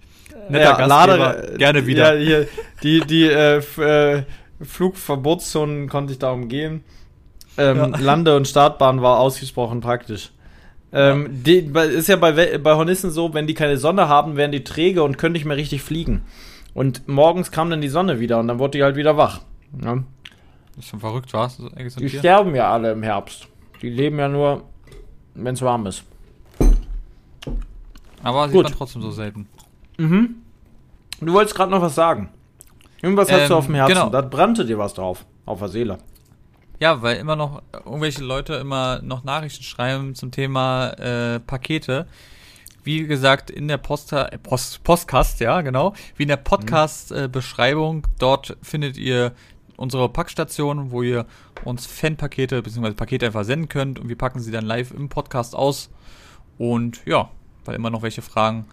[0.49, 0.87] Netter Gastgeber.
[0.87, 2.15] Lade- Gerne wieder.
[2.17, 2.47] Ja, hier,
[2.83, 4.23] die die äh, äh,
[4.61, 6.83] Flugverbotszonen konnte ich da umgehen.
[7.57, 7.85] Ähm, Ja.
[7.99, 10.31] Lande- und Startbahn war ausgesprochen praktisch.
[10.93, 11.57] Ähm, die,
[11.93, 15.17] ist ja bei, bei Hornissen so, wenn die keine Sonne haben, werden die träge und
[15.17, 16.21] können nicht mehr richtig fliegen.
[16.73, 19.41] Und morgens kam dann die Sonne wieder und dann wurde die halt wieder wach.
[19.83, 19.97] Ja.
[20.77, 21.57] Das ist schon verrückt, was?
[21.57, 21.69] So
[21.99, 23.47] Die sterben ja alle im Herbst.
[23.81, 24.63] Die leben ja nur,
[25.33, 26.03] wenn es warm ist.
[28.23, 28.63] Aber sieht Gut.
[28.65, 29.47] man trotzdem so selten.
[29.97, 30.35] Mhm.
[31.19, 32.29] Du wolltest gerade noch was sagen.
[33.01, 33.93] Irgendwas hast Ähm, du auf dem Herzen.
[33.93, 34.09] genau.
[34.09, 35.25] Da brannte dir was drauf.
[35.45, 35.97] Auf der Seele.
[36.79, 42.07] Ja, weil immer noch irgendwelche Leute immer noch Nachrichten schreiben zum Thema äh, Pakete.
[42.83, 45.93] Wie gesagt, in der Posta, äh, Post, Postcast, ja, genau.
[46.15, 48.03] Wie in der Podcast-Beschreibung.
[48.19, 49.31] dort findet ihr
[49.77, 51.25] unsere Packstation, wo ihr
[51.63, 52.91] uns Fanpakete bzw.
[52.91, 55.89] Pakete einfach senden könnt und wir packen sie dann live im Podcast aus.
[56.57, 57.29] Und ja,
[57.63, 58.65] weil immer noch welche Fragen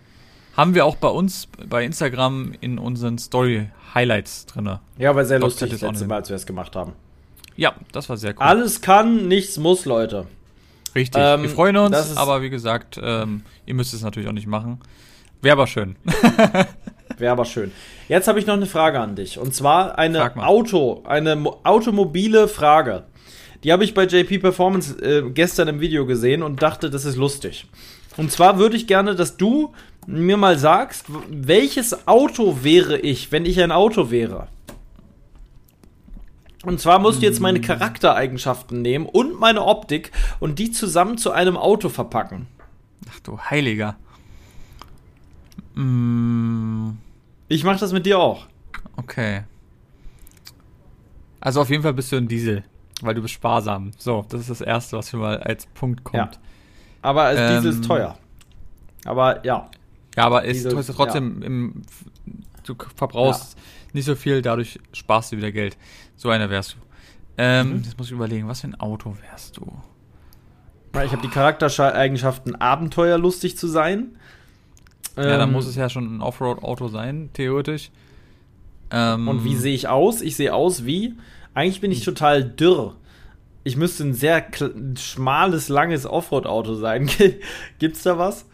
[0.57, 4.81] haben wir auch bei uns bei Instagram in unseren Story-Highlights drinne.
[4.99, 6.07] Ja, war sehr Dort lustig das letzte.
[6.07, 6.93] Mal, als wir es gemacht haben.
[7.57, 8.43] Ja, das war sehr cool.
[8.43, 10.27] Alles kann, nichts muss, Leute.
[10.95, 11.21] Richtig.
[11.23, 14.81] Ähm, wir freuen uns, aber wie gesagt, ähm, ihr müsst es natürlich auch nicht machen.
[15.43, 15.97] Wäre aber schön.
[17.19, 17.73] Wäre aber schön.
[18.09, 19.39] Jetzt habe ich noch eine Frage an dich.
[19.39, 20.35] Und zwar eine.
[20.37, 23.05] Auto, eine mo- automobile Frage.
[23.62, 27.17] Die habe ich bei JP Performance äh, gestern im Video gesehen und dachte, das ist
[27.17, 27.67] lustig.
[28.17, 29.73] Und zwar würde ich gerne, dass du
[30.07, 34.49] mir mal sagst, welches Auto wäre ich, wenn ich ein Auto wäre?
[36.65, 41.31] Und zwar musst du jetzt meine Charaktereigenschaften nehmen und meine Optik und die zusammen zu
[41.31, 42.47] einem Auto verpacken.
[43.11, 43.97] Ach du Heiliger.
[45.75, 46.91] Mm,
[47.49, 48.47] Ich mache das mit dir auch.
[48.97, 49.43] okay.
[51.41, 52.65] Also auf jeden Fall bist du ein Diesel,
[53.03, 53.91] weil du bist sparsam.
[53.99, 56.41] So, das ist das Erste, was hier mal als Punkt kommt.
[57.03, 57.81] Aber als Diesel Ähm.
[57.81, 58.19] ist teuer.
[59.05, 59.69] Aber ja.
[60.17, 61.83] Ja, aber es Diesel, ist trotzdem, im,
[62.65, 63.59] du verbrauchst
[63.93, 65.77] nicht so viel, dadurch sparst du wieder Geld.
[66.17, 66.77] So einer wärst du.
[67.37, 67.83] Ähm, Mhm.
[67.85, 69.71] Jetzt muss ich überlegen, was für ein Auto wärst du?
[71.05, 74.17] Ich habe die Charaktereigenschaften, abenteuerlustig zu sein.
[75.17, 77.91] Ja, dann Ähm, muss es ja schon ein Offroad-Auto sein, theoretisch.
[78.91, 80.21] Ähm, Und wie sehe ich aus?
[80.21, 81.15] Ich sehe aus wie.
[81.55, 82.97] Eigentlich bin ich total dürr.
[83.62, 84.45] Ich müsste ein sehr
[84.99, 87.09] schmales, langes Offroad-Auto sein.
[87.79, 88.47] Gibt's da was?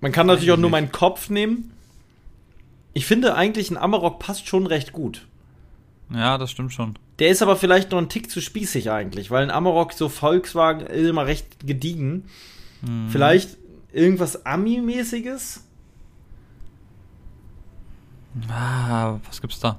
[0.00, 1.72] Man kann natürlich auch nur meinen Kopf nehmen.
[2.92, 5.26] Ich finde eigentlich, ein Amarok passt schon recht gut.
[6.12, 6.94] Ja, das stimmt schon.
[7.18, 10.86] Der ist aber vielleicht noch ein Tick zu spießig eigentlich, weil ein Amarok so Volkswagen
[10.86, 12.24] ist immer recht gediegen.
[12.82, 13.08] Mhm.
[13.10, 13.58] Vielleicht
[13.92, 15.64] irgendwas Ami-mäßiges?
[18.48, 19.78] Ah, was gibt's da?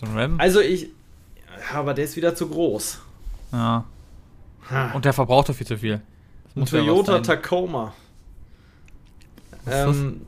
[0.00, 0.40] So ein Ram?
[0.40, 0.88] Also ich.
[1.70, 3.00] Ja, aber der ist wieder zu groß.
[3.52, 3.84] Ja.
[4.70, 4.92] Ha.
[4.92, 6.00] Und der verbraucht doch viel zu viel.
[6.54, 7.22] Ein ja Toyota sein.
[7.22, 7.92] Tacoma.
[9.66, 10.22] Ähm,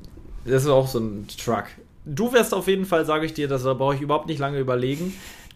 [0.45, 1.65] das ist auch so ein Truck.
[2.05, 4.59] Du wärst auf jeden Fall, sage ich dir, das da brauche ich überhaupt nicht lange
[4.59, 5.15] überlegen.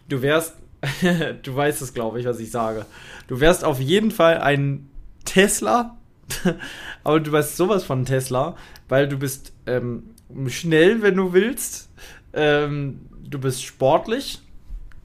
[0.09, 0.55] Du wärst,
[1.43, 2.85] du weißt es, glaube ich, was ich sage.
[3.27, 4.89] Du wärst auf jeden Fall ein
[5.25, 5.97] Tesla,
[7.03, 8.55] aber du wärst sowas von Tesla,
[8.87, 10.03] weil du bist ähm,
[10.47, 11.89] schnell, wenn du willst.
[12.33, 14.41] Ähm, du bist sportlich.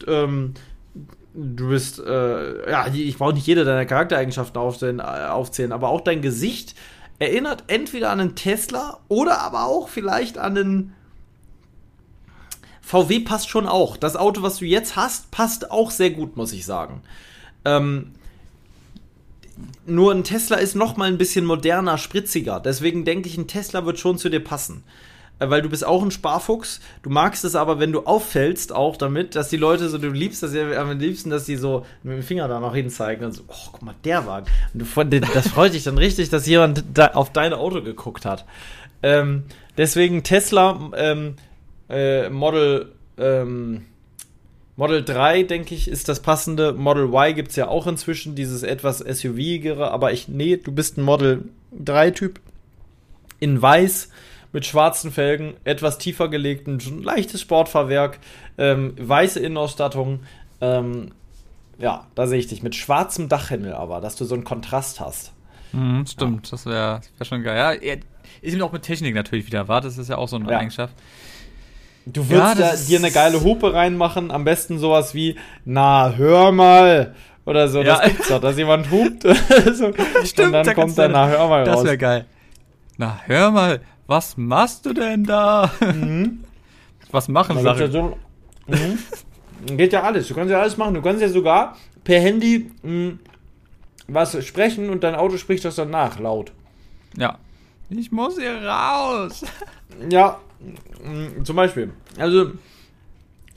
[0.07, 0.55] Ähm,
[1.35, 6.01] du bist, äh, ja, ich brauche nicht jede deiner Charaktereigenschaften aufzählen, äh, aufzählen, aber auch
[6.01, 6.75] dein Gesicht
[7.19, 10.95] erinnert entweder an einen Tesla oder aber auch vielleicht an einen
[12.81, 13.97] VW passt schon auch.
[13.97, 17.03] Das Auto, was du jetzt hast, passt auch sehr gut, muss ich sagen.
[17.65, 18.13] Ähm,
[19.87, 22.61] nur ein Tesla ist noch mal ein bisschen moderner, spritziger.
[22.61, 24.85] Deswegen denke ich, ein Tesla wird schon zu dir passen.
[25.39, 26.81] Äh, Weil du bist auch ein Sparfuchs.
[27.03, 30.43] Du magst es aber, wenn du auffällst, auch damit, dass die Leute so, du liebst
[30.43, 33.43] das ja am liebsten, dass die so mit dem Finger da noch hinzeigen und so,
[33.49, 34.47] oh, guck mal, der Wagen.
[34.73, 38.45] Und du, das freut dich dann richtig, dass jemand da auf dein Auto geguckt hat.
[39.03, 39.45] Ähm,
[39.77, 41.35] deswegen Tesla ähm,
[41.89, 43.85] äh, Model ähm,
[44.77, 46.73] Model 3, denke ich, ist das passende.
[46.73, 50.99] Model Y gibt es ja auch inzwischen, dieses etwas SUV-igere, aber ich, nee, du bist
[50.99, 51.45] ein Model
[51.81, 52.41] 3-Typ.
[53.41, 54.11] In weiß,
[54.53, 58.19] mit schwarzen Felgen, etwas tiefer gelegt, ein leichtes Sportfahrwerk,
[58.59, 60.21] ähm, weiße Innenausstattung.
[60.61, 61.11] Ähm,
[61.79, 62.63] ja, da sehe ich dich.
[62.63, 65.33] Mit schwarzem Dachhimmel aber, dass du so einen Kontrast hast.
[65.73, 67.81] Mhm, stimmt, das wäre wär schon geil.
[67.83, 67.93] Ja,
[68.41, 69.81] ist ihm auch mit Technik natürlich wieder wahr.
[69.81, 70.59] Das ist ja auch so eine Ja.
[70.59, 70.95] Eigenschaft.
[72.07, 76.13] Du Ja, würdest das ist- dir eine geile Hupe reinmachen, am besten sowas wie, na,
[76.17, 77.15] hör mal.
[77.47, 77.97] Oder so, Ja.
[77.99, 79.23] das gibt's doch, dass jemand hupt.
[79.23, 79.87] so.
[79.87, 81.85] Und dann da kommt kannst da, du- na, hör mal Das raus.
[81.85, 82.27] wäre geil.
[82.97, 85.71] Na, hör mal, was machst du denn da?
[85.81, 86.41] Mhm.
[87.11, 88.15] Was machen Da gibt's ja Sachen?
[88.67, 88.75] so,
[89.67, 89.77] mhm.
[89.77, 90.27] Geht ja alles.
[90.27, 90.95] Du kannst ja alles machen.
[90.95, 93.13] Du kannst ja sogar per Handy mh,
[94.09, 96.53] was sprechen und dein Auto spricht das dann nach, laut.
[97.17, 97.39] Ja.
[97.89, 99.45] Ich muss hier raus.
[100.11, 100.39] Ja,
[101.43, 101.93] zum Beispiel.
[102.19, 102.53] Also,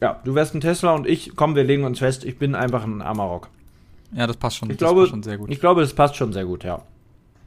[0.01, 2.83] ja, du wärst ein Tesla und ich, komm, wir legen uns fest, ich bin einfach
[2.83, 3.49] ein Amarok.
[4.13, 4.69] Ja, das passt schon.
[4.69, 5.49] Ich das glaube, passt schon sehr gut.
[5.51, 6.81] ich glaube, das passt schon sehr gut, ja.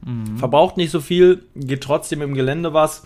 [0.05, 0.37] Mhm.
[0.37, 3.03] Verbraucht nicht so viel, geht trotzdem im Gelände was.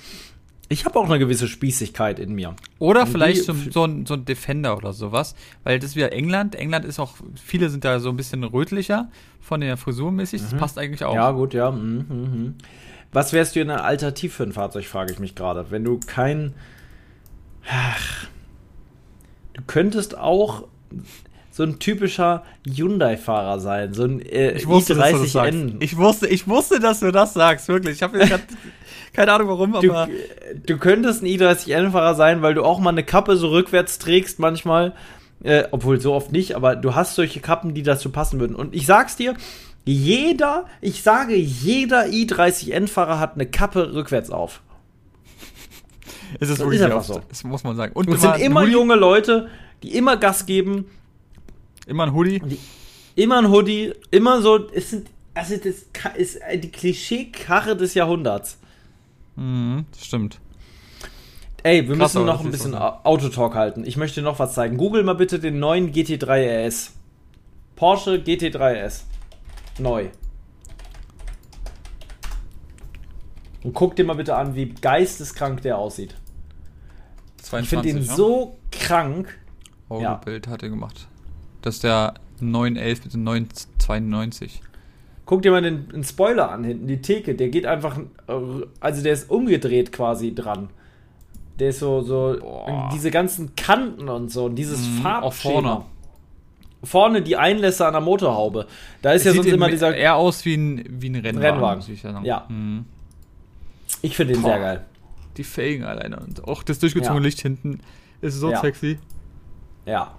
[0.68, 2.56] Ich habe auch eine gewisse Spießigkeit in mir.
[2.80, 5.36] Oder Und vielleicht so, so, ein, so ein Defender oder sowas.
[5.64, 6.56] Weil das ist wieder England.
[6.56, 9.10] England ist auch, viele sind da so ein bisschen rötlicher
[9.42, 10.42] von der Frisur mäßig.
[10.42, 11.14] Das passt eigentlich auch.
[11.14, 11.70] Ja, gut, ja.
[11.70, 12.56] Mhm, mhm.
[13.12, 15.68] Was wärst du in einer Alternativ für ein Fahrzeug, frage ich mich gerade.
[15.70, 16.54] Wenn du kein.
[17.70, 18.28] Ach,
[19.54, 20.68] du könntest auch
[21.52, 23.94] so ein typischer Hyundai-Fahrer sein.
[23.94, 25.54] So ein äh, Ich wusste, dass du das sagst.
[25.54, 25.76] i30N.
[25.80, 27.96] Ich wusste, ich wusste, dass du das sagst, wirklich.
[27.96, 28.42] Ich habe grad
[29.14, 30.10] keine Ahnung warum, Du, aber
[30.66, 34.94] du könntest ein i30N-Fahrer sein, weil du auch mal eine Kappe so rückwärts trägst manchmal.
[35.44, 38.56] Äh, obwohl so oft nicht, aber du hast solche Kappen, die dazu passen würden.
[38.56, 39.36] Und ich sag's dir,
[39.86, 44.62] jeder, ich sage, jeder i30N-Fahrer hat eine Kappe rückwärts auf.
[46.40, 47.22] es ist Das wirklich ist einfach so.
[47.30, 47.94] Das muss man sagen.
[47.94, 49.50] Und, Und es sind immer junge Leute,
[49.84, 50.86] die immer Gas geben,
[51.88, 52.42] Immer ein Hoodie.
[53.16, 55.86] immer ein Hoodie, immer so, es sind, also das
[56.18, 58.58] ist die Klischee-Karre des Jahrhunderts.
[59.36, 60.40] Mhm, das stimmt.
[61.62, 62.78] Ey, wir Krass, müssen noch ein bisschen so.
[62.78, 63.86] Autotalk halten.
[63.86, 64.78] Ich möchte noch was zeigen.
[64.78, 66.94] Google mal bitte den neuen GT3 RS.
[67.76, 69.06] Porsche GT3 RS.
[69.80, 70.10] Neu.
[73.64, 76.16] Und guck dir mal bitte an, wie geisteskrank der aussieht.
[77.38, 78.16] Ich 22, finde ihn ne?
[78.16, 79.40] so krank.
[79.90, 80.16] Oh, ja.
[80.16, 81.08] Bild hat er gemacht.
[81.62, 84.62] Das ist der 911 mit dem 992.
[85.26, 87.34] Guck dir mal den, den Spoiler an hinten, die Theke.
[87.34, 90.70] Der geht einfach, also der ist umgedreht quasi dran.
[91.58, 92.90] Der ist so, so, Boah.
[92.94, 95.26] diese ganzen Kanten und so, und dieses Mhm, Farbschema.
[95.26, 95.86] auch vorne.
[96.86, 98.68] Vorne die Einlässe an der Motorhaube.
[99.02, 99.96] Da ist ja Sieht sonst immer im- dieser.
[99.96, 101.40] eher aus wie ein, wie ein Rennwagen.
[101.42, 101.78] Rennwagen.
[101.80, 102.24] muss ich sagen.
[102.26, 102.46] Ja.
[102.50, 102.86] Mhm.
[104.02, 104.50] Ich finde den Boah.
[104.52, 104.86] sehr geil.
[105.38, 107.26] Die Felgen alleine und auch das durchgezogene Ja.
[107.26, 107.80] Licht hinten
[108.22, 108.60] ist so Ja.
[108.62, 109.00] sexy.
[109.86, 110.14] Ja.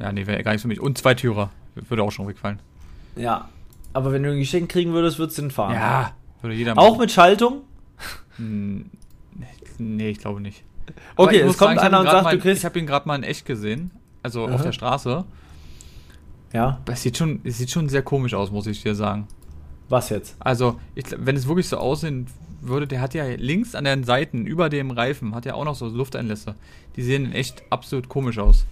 [0.01, 0.81] Ja, nee, wäre gar nichts für mich.
[0.81, 1.51] Und zwei Türer.
[1.75, 2.59] Würde auch schon wegfallen.
[3.17, 3.49] Ja.
[3.93, 5.75] Aber wenn du ein Geschenk kriegen würdest, würdest du den fahren.
[5.75, 6.13] Ja,
[6.43, 7.63] würde jeder Auch mit Schaltung?
[8.37, 8.91] Hm,
[9.79, 10.63] Nee, ich glaube nicht.
[11.17, 13.17] Okay, es kommt hab einer und sagt, mal, du kriegst- Ich habe ihn gerade mal
[13.17, 13.91] in echt gesehen.
[14.23, 14.55] Also Aha.
[14.55, 15.25] auf der Straße.
[16.53, 16.81] Ja.
[16.85, 19.27] Das sieht schon, es sieht schon sehr komisch aus, muss ich dir sagen.
[19.89, 20.37] Was jetzt?
[20.39, 22.27] Also, ich, wenn es wirklich so aussehen
[22.61, 25.75] würde, der hat ja links an den Seiten, über dem Reifen, hat ja auch noch
[25.75, 26.55] so Lufteinlässe.
[26.97, 28.67] Die sehen echt absolut komisch aus.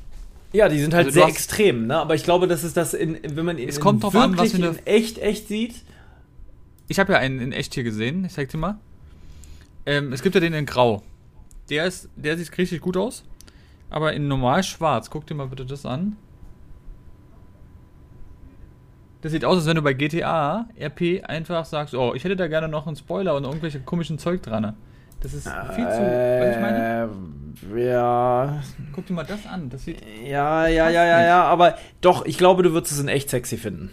[0.52, 1.96] Ja, die sind halt Also sehr extrem, ne?
[1.98, 4.54] Aber ich glaube, das ist das, in, wenn man ihn Es kommt drauf an, was
[4.54, 5.74] eine- in echt, echt sieht.
[6.88, 8.78] Ich habe ja einen in echt hier gesehen, ich zeig dir mal.
[9.84, 11.02] Ähm, es gibt ja den in Grau.
[11.68, 13.24] Der ist, der sieht richtig gut aus.
[13.90, 16.16] Aber in normal schwarz, guck dir mal bitte das an.
[19.20, 22.46] Das sieht aus, als wenn du bei GTA RP einfach sagst, oh, ich hätte da
[22.46, 24.76] gerne noch einen Spoiler und irgendwelche komischen Zeug dran.
[25.20, 25.90] Das ist viel zu.
[25.90, 27.08] Weißt du, ich meine?
[27.74, 28.62] Äh, ja.
[28.92, 29.68] Guck dir mal das an.
[29.68, 30.00] Das sieht.
[30.24, 33.56] Ja, ja, ja, ja, ja, aber doch, ich glaube, du würdest es in echt sexy
[33.56, 33.90] finden.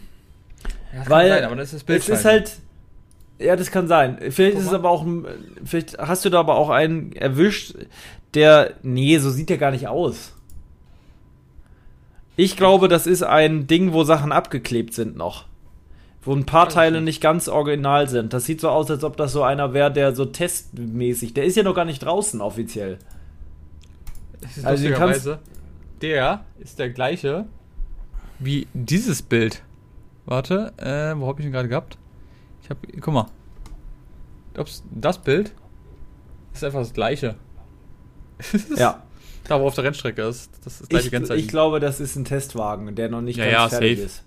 [0.93, 1.99] Ja, das Weil kann sein, aber das ist das Bild.
[1.99, 2.51] Es ist halt.
[3.38, 4.17] Ja, das kann sein.
[4.30, 4.76] Vielleicht ist es mal.
[4.76, 5.05] aber auch.
[5.65, 7.76] Vielleicht hast du da aber auch einen erwischt,
[8.34, 8.73] der.
[8.84, 10.34] Nee, so sieht der gar nicht aus.
[12.38, 15.45] Ich glaube, das ist ein Ding, wo Sachen abgeklebt sind noch.
[16.26, 17.21] Wo ein paar Teile nicht.
[17.21, 18.34] ganz original sind.
[18.34, 21.34] Das sieht so aus, als ob das so einer wäre, der so testmäßig.
[21.36, 22.97] Der ist ja noch gar nicht draußen offiziell.
[24.63, 25.39] Also, lustigerweise,
[26.01, 27.45] der ist der gleiche
[28.39, 29.63] wie dieses Bild.
[30.26, 31.97] Warte, äh, wo habe ich ihn gerade gehabt?
[32.63, 33.28] Ich habe, guck mal.
[34.57, 35.53] Ups, das Bild
[36.53, 37.36] ist einfach das gleiche.
[38.76, 39.01] Ja.
[39.47, 40.49] Da, wo auf der Rennstrecke ist.
[40.63, 41.39] Das ist das gleiche Ich, Kennzeichen.
[41.39, 44.05] ich glaube, das ist ein Testwagen, der noch nicht Ja, ganz ja, fertig safe.
[44.07, 44.23] ist.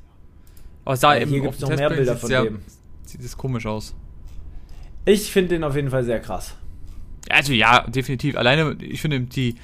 [0.88, 2.60] Aber es sah Ja, eben hier gibt's dem noch mehr Bilder von sehr, dem.
[3.04, 3.94] Sieht es komisch aus.
[5.04, 6.54] Ich finde den auf jeden Fall sehr krass.
[7.28, 8.38] Also ja, definitiv.
[8.38, 9.56] Alleine, ich finde, die,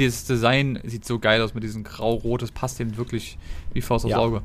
[0.00, 2.42] das Design sieht so geil aus mit diesem grau-rot.
[2.42, 3.38] Das passt dem wirklich
[3.72, 4.18] wie Faust aufs Ja.
[4.18, 4.42] Auge.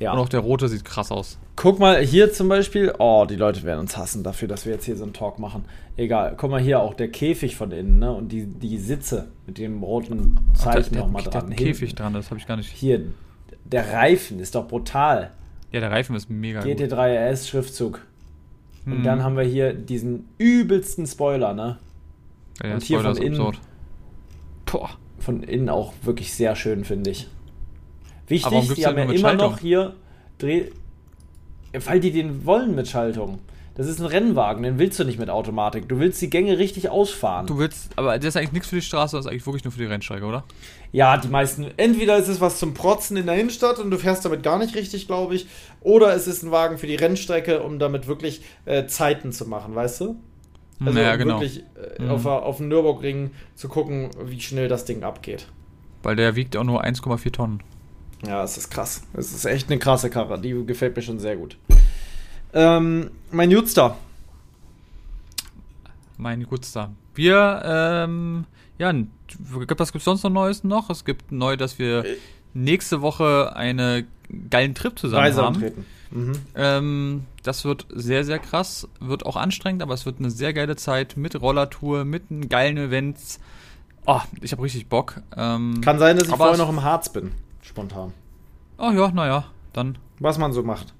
[0.00, 0.12] Ja.
[0.14, 1.38] Und auch der rote sieht krass aus.
[1.54, 2.92] Guck mal, hier zum Beispiel.
[2.98, 5.64] Oh, die Leute werden uns hassen dafür, dass wir jetzt hier so einen Talk machen.
[5.96, 6.34] Egal.
[6.36, 8.12] Guck mal hier auch der Käfig von innen, ne?
[8.12, 11.50] Und die, die Sitze mit dem roten Zeichen nochmal dran.
[11.50, 11.56] Der.
[11.56, 12.68] Käfig dran, das habe ich gar nicht.
[12.68, 13.12] Hier,
[13.72, 15.32] der Reifen ist doch brutal.
[15.72, 16.70] Ja, der Reifen ist mega gut.
[16.70, 18.00] GT3 RS Schriftzug.
[18.84, 19.02] Und Hm.
[19.02, 21.78] dann haben wir hier diesen übelsten Spoiler, ne?
[22.62, 23.56] ja, und hier Spoiler von innen-.
[25.18, 27.28] Von innen auch wirklich sehr schön, finde ich.
[28.28, 29.94] Wichtig, die haben ja immer noch hier
[30.38, 30.70] Dreh.
[31.72, 33.38] Weil die den wollen mit Schaltung.
[33.76, 35.86] Das ist ein Rennwagen, den willst du nicht mit Automatik.
[35.86, 37.46] Du willst die Gänge richtig ausfahren.
[37.46, 39.72] Du willst, aber das ist eigentlich nichts für die Straße, das ist eigentlich wirklich nur
[39.72, 40.44] für die Rennstrecke, oder?
[40.92, 41.66] Ja, die meisten.
[41.76, 44.74] Entweder ist es was zum Protzen in der Innenstadt und du fährst damit gar nicht
[44.74, 45.46] richtig, glaube ich.
[45.82, 49.74] Oder es ist ein Wagen für die Rennstrecke, um damit wirklich äh, Zeiten zu machen,
[49.74, 50.16] weißt du?
[50.80, 51.34] Also naja, um genau.
[51.40, 51.62] wirklich
[51.98, 52.10] äh, Mhm.
[52.10, 55.48] auf, auf dem Nürburgring zu gucken, wie schnell das Ding abgeht.
[56.02, 57.62] Weil der wiegt auch nur 1,4 Tonnen.
[58.26, 59.02] Ja, es ist krass.
[59.12, 60.40] Es ist echt eine krasse Karre.
[60.40, 61.58] Die gefällt mir schon sehr gut.
[62.56, 63.96] Ähm, mein Jutster.
[66.16, 66.90] Mein Gutster.
[67.14, 68.46] Wir, ähm,
[68.78, 69.10] ja, n-
[69.76, 70.88] was gibt's sonst noch Neues noch?
[70.88, 72.16] Es gibt neu, dass wir Äh.
[72.54, 74.06] nächste Woche einen
[74.48, 75.56] geilen Trip zusammen Reise haben.
[75.56, 75.84] antreten.
[76.10, 76.32] Mhm.
[76.54, 78.88] Ähm, das wird sehr, sehr krass.
[79.00, 83.38] Wird auch anstrengend, aber es wird eine sehr geile Zeit mit Rollertour, mit geilen Events.
[84.06, 85.20] Oh, ich habe richtig Bock.
[85.36, 87.32] Ähm, Kann sein, dass ich vorher noch im Harz bin.
[87.60, 88.14] Spontan.
[88.78, 89.44] Oh ja, naja,
[89.74, 90.94] dann Was man so macht.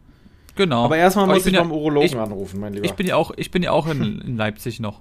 [0.57, 0.85] Genau.
[0.85, 2.85] Aber erstmal muss ich, bin ja- beim Urologen ich- anrufen, mein Lieber.
[2.85, 5.01] Ich bin ja auch, ich bin ja auch in, in Leipzig noch.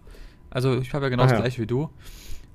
[0.51, 1.39] Also ich habe ja genau Ah, das ja.
[1.41, 1.89] gleiche wie du.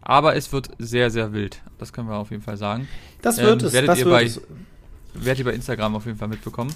[0.03, 1.61] Aber es wird sehr, sehr wild.
[1.79, 2.89] Das können wir auf jeden Fall sagen.
[3.23, 3.73] das wird ähm, es.
[3.75, 4.41] werdet Das ihr wird bei- es.
[5.13, 6.73] Werdet ihr bei Instagram auf jeden Fall mitbekommen.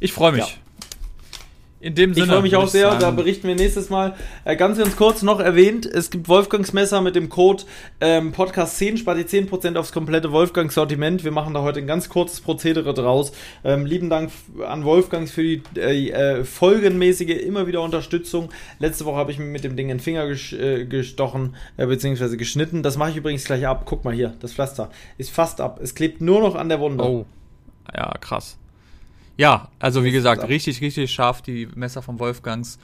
[0.00, 0.40] Ich freue mich.
[0.40, 0.48] Ja.
[1.86, 2.26] In dem Sinne.
[2.26, 4.16] Ich freue mich auch sehr, sagen, da berichten wir nächstes Mal.
[4.44, 7.62] Äh, ganz, ganz kurz noch erwähnt, es gibt Wolfgangs Messer mit dem Code
[8.00, 11.22] ähm, Podcast 10, spart ihr 10% aufs komplette Wolfgangs Sortiment.
[11.22, 13.30] Wir machen da heute ein ganz kurzes Prozedere draus.
[13.62, 14.32] Ähm, lieben Dank
[14.66, 18.48] an Wolfgangs für die äh, äh, folgenmäßige immer wieder Unterstützung.
[18.80, 22.36] Letzte Woche habe ich mir mit dem Ding in den Finger äh, gestochen, äh, beziehungsweise
[22.36, 22.82] geschnitten.
[22.82, 23.82] Das mache ich übrigens gleich ab.
[23.84, 25.78] Guck mal hier, das Pflaster ist fast ab.
[25.80, 27.04] Es klebt nur noch an der Wunde.
[27.04, 27.26] Oh.
[27.94, 28.58] Ja, krass.
[29.36, 32.78] Ja, also wie gesagt, richtig, richtig scharf die Messer von Wolfgangs.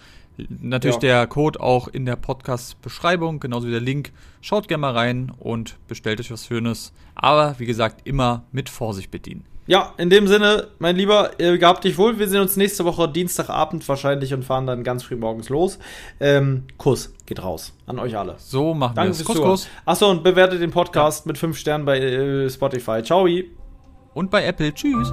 [0.49, 1.01] Natürlich Ja.
[1.01, 4.13] der Code auch in der Podcast-Beschreibung, genauso wie der Link.
[4.41, 6.93] Schaut gerne mal rein und bestellt euch was Schönes.
[7.15, 9.45] Aber wie gesagt, immer mit Vorsicht bedienen.
[9.67, 12.19] Ja, in dem Sinne, mein Lieber, gehabt dich wohl.
[12.19, 15.79] Wir sehen uns nächste Woche Dienstagabend wahrscheinlich und fahren dann ganz früh morgens los.
[16.19, 18.35] Ähm, Kuss geht raus an euch alle.
[18.39, 19.25] So machen wir es.
[19.25, 19.51] Kuss, Zuhören.
[19.53, 19.69] Kuss.
[19.85, 23.03] Achso, und bewertet den Podcast mit 5 Sternen bei äh, Spotify.
[23.05, 23.29] Ciao.
[24.15, 24.75] Und bei Apple.
[24.75, 25.13] Tschüss.